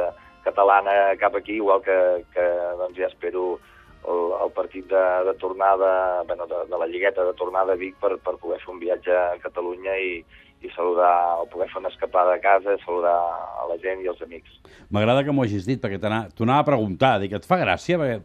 catalana 0.45 1.17
cap 1.21 1.37
aquí, 1.37 1.59
igual 1.61 1.83
que, 1.83 1.99
que 2.35 2.45
doncs, 2.81 2.99
ja 2.99 3.11
espero 3.11 3.59
el, 4.05 4.23
el 4.45 4.53
partit 4.53 4.87
de, 4.91 5.05
de 5.27 5.35
tornada, 5.41 6.23
bueno, 6.29 6.47
de, 6.47 6.65
de 6.71 6.79
la 6.79 6.87
lligueta 6.87 7.25
de 7.25 7.35
tornada 7.35 7.73
a 7.73 7.81
Vic 7.81 7.97
per, 8.01 8.17
per 8.21 8.37
poder 8.41 8.61
fer 8.63 8.73
un 8.75 8.81
viatge 8.83 9.15
a 9.17 9.39
Catalunya 9.43 9.97
i, 10.01 10.19
i 10.65 10.71
saludar, 10.73 11.41
o 11.41 11.47
poder 11.51 11.69
fer 11.73 11.81
una 11.81 11.91
escapada 11.93 12.35
a 12.35 12.41
casa, 12.41 12.77
saludar 12.85 13.15
a 13.15 13.67
la 13.69 13.77
gent 13.83 14.05
i 14.05 14.09
els 14.11 14.21
amics. 14.25 14.61
M'agrada 14.93 15.25
que 15.25 15.33
m'ho 15.33 15.45
hagis 15.45 15.67
dit, 15.69 15.81
perquè 15.81 15.99
t'ho 16.01 16.47
anava 16.47 16.63
a 16.63 16.69
preguntar. 16.69 17.17
Dic, 17.23 17.35
et 17.37 17.49
fa 17.49 17.59
gràcia? 17.61 17.99
Perquè 18.01 18.21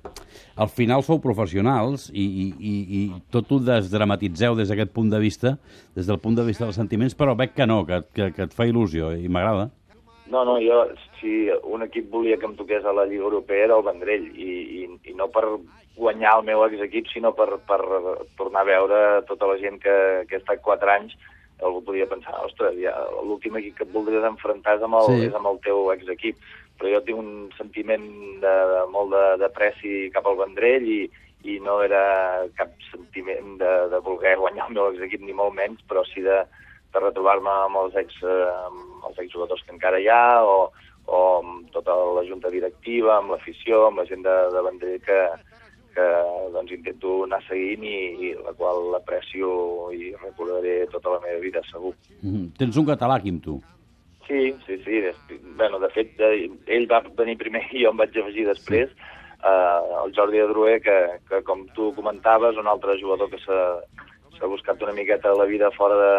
al 0.60 0.72
final 0.72 1.04
sou 1.06 1.22
professionals 1.24 2.10
i, 2.12 2.24
i, 2.24 2.48
i, 2.60 2.76
i 3.00 3.02
tot 3.34 3.52
ho 3.52 3.60
desdramatitzeu 3.64 4.58
des 4.60 4.72
d'aquest 4.72 4.94
punt 4.96 5.12
de 5.12 5.20
vista, 5.24 5.58
des 5.98 6.08
del 6.08 6.20
punt 6.24 6.38
de 6.40 6.48
vista 6.48 6.68
dels 6.68 6.80
sentiments, 6.80 7.18
però 7.18 7.36
veig 7.40 7.56
que 7.56 7.68
no, 7.68 7.82
que, 7.88 8.04
que, 8.16 8.32
que 8.36 8.48
et 8.48 8.56
fa 8.56 8.68
il·lusió 8.70 9.14
i 9.16 9.32
m'agrada. 9.32 9.70
No, 10.30 10.44
no, 10.46 10.60
jo, 10.62 10.84
si 11.20 11.50
un 11.66 11.82
equip 11.82 12.12
volia 12.14 12.38
que 12.38 12.46
em 12.46 12.54
toqués 12.58 12.86
a 12.86 12.94
la 12.94 13.08
Lliga 13.10 13.26
Europea 13.26 13.66
era 13.66 13.78
el 13.80 13.86
Vendrell, 13.88 14.28
i, 14.38 14.52
i, 14.80 14.84
i 15.10 15.16
no 15.18 15.26
per 15.34 15.44
guanyar 15.98 16.36
el 16.38 16.46
meu 16.48 16.62
exequip, 16.68 17.10
sinó 17.10 17.34
per, 17.36 17.50
per 17.68 17.80
tornar 18.38 18.62
a 18.62 18.70
veure 18.70 19.00
tota 19.28 19.50
la 19.50 19.58
gent 19.60 19.82
que, 19.82 19.96
que 20.30 20.38
ha 20.38 20.42
estat 20.44 20.62
quatre 20.66 20.94
anys, 20.94 21.18
algú 21.66 21.82
podria 21.90 22.08
pensar, 22.08 22.38
ostres, 22.46 22.78
ja, 22.80 22.94
l'últim 23.26 23.58
equip 23.60 23.80
que 23.80 23.88
et 23.88 23.96
voldries 23.96 24.28
enfrontar 24.30 24.78
és 24.78 24.86
amb 24.86 25.00
el, 25.02 25.10
sí. 25.10 25.26
és 25.28 25.36
amb 25.36 25.50
el 25.50 25.60
teu 25.66 25.90
exequip. 25.96 26.38
Però 26.80 26.94
jo 26.94 27.02
tinc 27.04 27.20
un 27.20 27.34
sentiment 27.58 28.06
de, 28.40 28.54
de 28.70 28.86
molt 28.94 29.12
de, 29.12 29.26
de 29.42 29.50
preci 29.52 29.96
cap 30.14 30.30
al 30.30 30.38
Vendrell 30.40 30.86
i, 30.88 31.02
i 31.50 31.58
no 31.66 31.82
era 31.84 32.46
cap 32.56 32.72
sentiment 32.88 33.58
de, 33.60 33.74
de 33.92 34.00
voler 34.06 34.38
guanyar 34.40 34.70
el 34.70 34.78
meu 34.78 34.94
exequip, 34.94 35.26
ni 35.26 35.36
molt 35.36 35.58
menys, 35.58 35.84
però 35.90 36.06
sí 36.08 36.24
de, 36.24 36.40
de 36.94 37.04
retrobar-me 37.04 37.52
amb 37.66 37.82
els 37.84 37.98
ex, 38.02 38.22
eh, 38.24 38.52
amb 38.68 39.10
els 39.10 39.20
exjugadors 39.26 39.64
que 39.66 39.76
encara 39.76 40.00
hi 40.02 40.10
ha 40.10 40.42
o, 40.44 40.58
o 41.06 41.22
amb 41.40 41.70
tota 41.76 41.96
la 42.18 42.26
junta 42.28 42.52
directiva, 42.54 43.18
amb 43.18 43.36
l'afició, 43.36 43.88
amb 43.88 44.02
la 44.02 44.08
gent 44.10 44.26
de, 44.26 44.36
de 44.54 44.64
Vendrell 44.66 45.02
que, 45.06 45.20
que 45.96 46.08
doncs, 46.54 46.74
intento 46.76 47.24
anar 47.26 47.42
seguint 47.48 47.86
i, 47.86 47.98
i 48.30 48.32
la 48.38 48.54
qual 48.58 48.90
l'aprecio 48.94 49.52
i 49.96 50.14
recordaré 50.22 50.82
tota 50.94 51.16
la 51.16 51.22
meva 51.26 51.44
vida, 51.44 51.64
segur. 51.72 51.94
Mhm. 52.22 52.56
Tens 52.62 52.82
un 52.82 52.90
català 52.90 53.20
aquí 53.20 53.34
amb 53.36 53.44
tu. 53.46 53.60
Sí, 54.30 54.54
sí, 54.66 54.78
sí. 54.86 55.00
Bueno, 55.58 55.80
de 55.82 55.90
fet, 55.90 56.20
ell 56.22 56.86
va 56.90 57.02
venir 57.18 57.40
primer 57.40 57.64
i 57.74 57.82
jo 57.84 57.94
em 57.94 57.98
vaig 57.98 58.14
afegir 58.14 58.46
després. 58.46 58.92
Eh, 59.40 59.82
el 60.04 60.14
Jordi 60.14 60.42
Adrué, 60.44 60.78
que, 60.86 60.98
que 61.30 61.42
com 61.48 61.64
tu 61.74 61.90
comentaves, 61.98 62.60
un 62.62 62.68
altre 62.68 63.00
jugador 63.02 63.32
que 63.32 63.40
s'ha 63.42 64.50
buscat 64.52 64.82
una 64.86 64.94
miqueta 64.94 65.34
la 65.34 65.48
vida 65.50 65.72
fora 65.72 65.98
de, 65.98 66.14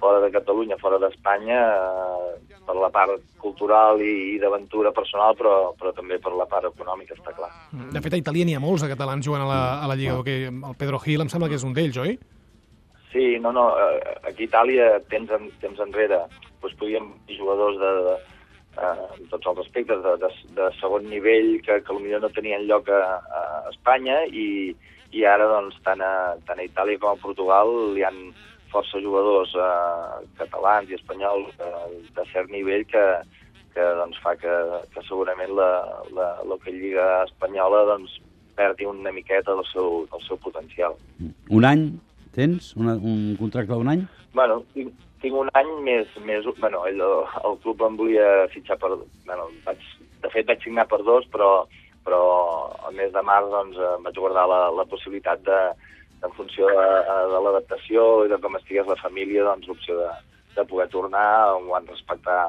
fora 0.00 0.20
de 0.24 0.30
Catalunya, 0.34 0.78
fora 0.80 0.98
d'Espanya, 1.02 1.60
eh, 1.72 2.56
per 2.66 2.76
la 2.76 2.90
part 2.94 3.22
cultural 3.42 4.00
i, 4.02 4.34
i 4.34 4.38
d'aventura 4.42 4.92
personal, 4.92 5.36
però, 5.38 5.72
però 5.78 5.92
també 5.96 6.18
per 6.22 6.34
la 6.36 6.48
part 6.50 6.68
econòmica, 6.68 7.16
està 7.16 7.34
clar. 7.36 7.50
De 7.94 8.02
fet, 8.02 8.16
a 8.16 8.22
Itàlia 8.22 8.46
n'hi 8.46 8.56
ha 8.58 8.62
molts 8.62 8.84
de 8.84 8.90
catalans 8.92 9.26
jugant 9.26 9.46
a 9.46 9.50
la, 9.50 9.60
a 9.82 9.90
la 9.90 9.98
Lliga 9.98 10.16
d'Hockey. 10.16 10.48
El 10.50 10.78
Pedro 10.78 11.00
Gil 11.04 11.24
em 11.24 11.32
sembla 11.32 11.50
que 11.50 11.60
és 11.60 11.66
un 11.66 11.76
d'ells, 11.76 12.00
oi? 12.02 12.16
Sí, 13.12 13.36
no, 13.40 13.52
no, 13.54 13.68
eh, 13.80 14.16
aquí 14.28 14.44
a 14.44 14.50
Itàlia, 14.50 14.88
temps, 15.12 15.30
en, 15.32 15.50
temps 15.62 15.78
enrere, 15.84 16.24
doncs 16.62 16.74
podíem 16.80 17.12
jugadors 17.30 17.78
de, 17.80 17.92
de 18.08 18.16
eh, 18.82 19.06
en 19.20 19.30
tots 19.30 19.52
els 19.52 19.62
aspectes, 19.64 20.02
de, 20.04 20.16
de, 20.22 20.32
de 20.58 20.66
segon 20.80 21.06
nivell 21.10 21.56
que, 21.64 21.80
que 21.80 21.94
potser 21.94 22.20
no 22.22 22.32
tenien 22.34 22.66
lloc 22.68 22.90
a, 22.92 23.00
a 23.22 23.44
Espanya 23.72 24.22
i, 24.26 24.74
i 25.16 25.24
ara 25.24 25.48
doncs, 25.48 25.78
tant, 25.86 26.02
a, 26.02 26.36
tant 26.48 26.60
a 26.60 26.66
Itàlia 26.66 27.00
com 27.02 27.14
a 27.14 27.22
Portugal 27.22 27.72
hi 27.96 28.04
han 28.06 28.20
força 28.76 29.00
jugadors 29.00 29.56
eh, 29.56 30.22
catalans 30.36 30.92
i 30.92 30.98
espanyols 30.98 31.52
eh, 31.64 31.82
de 32.16 32.24
cert 32.32 32.52
nivell 32.52 32.84
que, 32.92 33.04
que 33.72 33.86
doncs, 34.00 34.20
fa 34.24 34.36
que, 34.40 34.54
que 34.92 35.04
segurament 35.08 35.54
la, 35.56 35.70
la, 36.16 36.28
la 36.44 36.58
que 36.64 36.74
Lliga 36.74 37.24
Espanyola 37.24 37.86
doncs, 37.92 38.18
perdi 38.56 38.88
una 38.88 39.12
miqueta 39.12 39.54
del 39.54 39.66
seu, 39.72 40.04
del 40.12 40.22
seu 40.28 40.38
potencial. 40.40 40.96
Un 41.52 41.66
any 41.68 41.88
tens? 42.36 42.72
Una, 42.76 42.96
un 42.96 43.34
contracte 43.40 43.72
d'un 43.72 43.92
any? 43.92 44.06
Bueno, 44.36 44.62
tinc, 44.76 44.92
tinc 45.24 45.36
un 45.36 45.50
any 45.56 45.72
més... 45.84 46.12
més 46.28 46.48
bueno, 46.60 46.84
el, 46.88 47.00
el 47.00 47.58
club 47.64 47.84
em 47.88 47.98
volia 48.00 48.30
fitxar 48.52 48.78
per... 48.80 48.92
Bueno, 49.28 49.50
vaig, 49.66 49.84
de 50.24 50.32
fet, 50.32 50.48
vaig 50.48 50.64
signar 50.64 50.86
per 50.88 51.02
dos, 51.04 51.28
però, 51.32 51.50
però 52.04 52.22
el 52.88 52.96
mes 53.00 53.12
de 53.12 53.24
març 53.28 53.52
doncs, 53.52 53.80
em 53.96 54.08
vaig 54.08 54.24
guardar 54.24 54.48
la, 54.52 54.62
la 54.76 54.88
possibilitat 54.88 55.44
de, 55.48 55.60
en 56.24 56.32
funció 56.36 56.68
de, 56.72 56.86
de 57.32 57.42
l'adaptació 57.44 58.06
i 58.24 58.32
de 58.32 58.40
com 58.42 58.56
estigués 58.58 58.88
la 58.88 58.98
família, 59.00 59.44
doncs 59.44 59.68
l'opció 59.68 59.98
de, 60.00 60.10
de 60.56 60.64
poder 60.64 60.88
tornar, 60.92 61.28
ho 61.54 61.74
han 61.76 61.88
respectar 61.90 62.40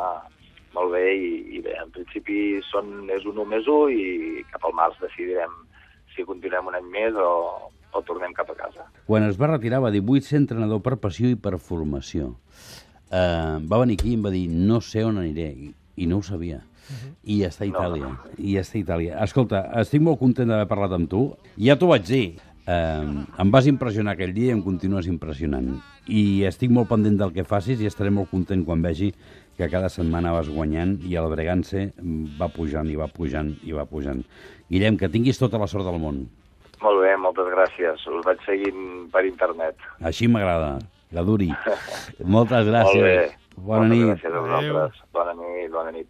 molt 0.76 0.94
bé 0.94 1.06
i, 1.16 1.32
i 1.58 1.64
bé, 1.66 1.76
en 1.82 1.92
principi 1.96 2.60
són, 2.70 3.10
és 3.14 3.26
un 3.26 3.40
1 3.44 3.50
més 3.56 3.68
1 3.72 3.96
i 3.96 4.46
cap 4.52 4.68
al 4.68 4.76
març 4.78 5.00
decidirem 5.02 5.54
si 6.16 6.26
continuem 6.28 6.70
un 6.72 6.78
any 6.80 6.88
més 6.92 7.18
o, 7.18 7.32
o 7.94 8.04
tornem 8.08 8.34
cap 8.38 8.50
a 8.54 8.58
casa. 8.58 8.88
Quan 9.10 9.28
es 9.28 9.40
va 9.40 9.52
retirar 9.54 9.84
va 9.84 9.94
dir 9.94 10.04
vull 10.06 10.24
ser 10.26 10.42
entrenador 10.42 10.82
per 10.86 10.98
passió 11.02 11.30
i 11.30 11.40
per 11.40 11.58
formació. 11.62 12.34
Uh, 13.08 13.64
va 13.64 13.80
venir 13.84 13.96
aquí 14.00 14.12
i 14.12 14.18
em 14.18 14.26
va 14.26 14.34
dir 14.34 14.48
no 14.52 14.82
sé 14.84 15.06
on 15.08 15.22
aniré, 15.22 15.52
i, 15.54 15.70
i 16.04 16.10
no 16.10 16.20
ho 16.20 16.26
sabia. 16.26 16.60
Uh 16.88 16.96
-huh. 16.96 17.14
I 17.24 17.38
està 17.44 17.64
a 17.64 17.68
Itàlia, 17.68 18.08
no. 18.08 18.18
i 18.38 18.58
està 18.60 18.78
a 18.78 18.82
Itàlia. 18.82 19.24
Escolta, 19.24 19.62
estic 19.82 20.02
molt 20.02 20.20
content 20.20 20.48
d'haver 20.48 20.68
parlat 20.68 20.92
amb 20.92 21.10
tu. 21.10 21.36
Ja 21.58 21.76
t'ho 21.76 21.88
vaig 21.88 22.06
dir, 22.08 22.40
uh, 22.68 23.26
em 23.42 23.52
vas 23.54 23.68
impressionar 23.72 24.14
aquell 24.16 24.36
dia 24.36 24.52
i 24.52 24.56
em 24.56 24.64
continues 24.64 25.08
impressionant. 25.10 25.74
I 26.08 26.46
estic 26.48 26.72
molt 26.72 26.92
pendent 26.92 27.18
del 27.20 27.34
que 27.36 27.48
facis 27.48 27.82
i 27.82 27.90
estaré 27.90 28.12
molt 28.14 28.30
content 28.32 28.64
quan 28.68 28.84
vegi 28.84 29.14
que 29.58 29.70
cada 29.72 29.90
setmana 29.90 30.36
vas 30.36 30.52
guanyant 30.54 31.00
i 31.10 31.18
el 31.18 31.32
Bregança 31.32 31.88
va 32.40 32.52
pujant 32.54 32.92
i 32.92 33.00
va 33.00 33.10
pujant 33.10 33.56
i 33.66 33.74
va 33.74 33.88
pujant. 33.90 34.22
Guillem, 34.70 35.00
que 35.00 35.10
tinguis 35.10 35.40
tota 35.42 35.58
la 35.58 35.68
sort 35.72 35.88
del 35.88 35.98
món. 36.04 36.28
Molt 36.84 37.02
bé, 37.02 37.16
moltes 37.18 37.50
gràcies. 37.50 38.06
Us 38.06 38.26
vaig 38.28 38.44
seguint 38.46 39.08
per 39.14 39.26
internet. 39.26 39.82
Així 40.06 40.30
m'agrada, 40.30 40.76
la 41.18 41.24
duri. 41.26 41.50
moltes 42.38 42.70
gràcies. 42.70 43.02
Molt 43.02 43.10
bé. 43.10 43.48
Bona 43.58 43.88
moltes 43.88 43.98
nit. 43.98 44.06
gràcies 44.12 44.36
a 44.36 44.42
vosaltres. 44.46 45.02
Bona 45.18 45.34
nit, 45.40 45.72
bona 45.74 45.94
nit. 45.96 46.06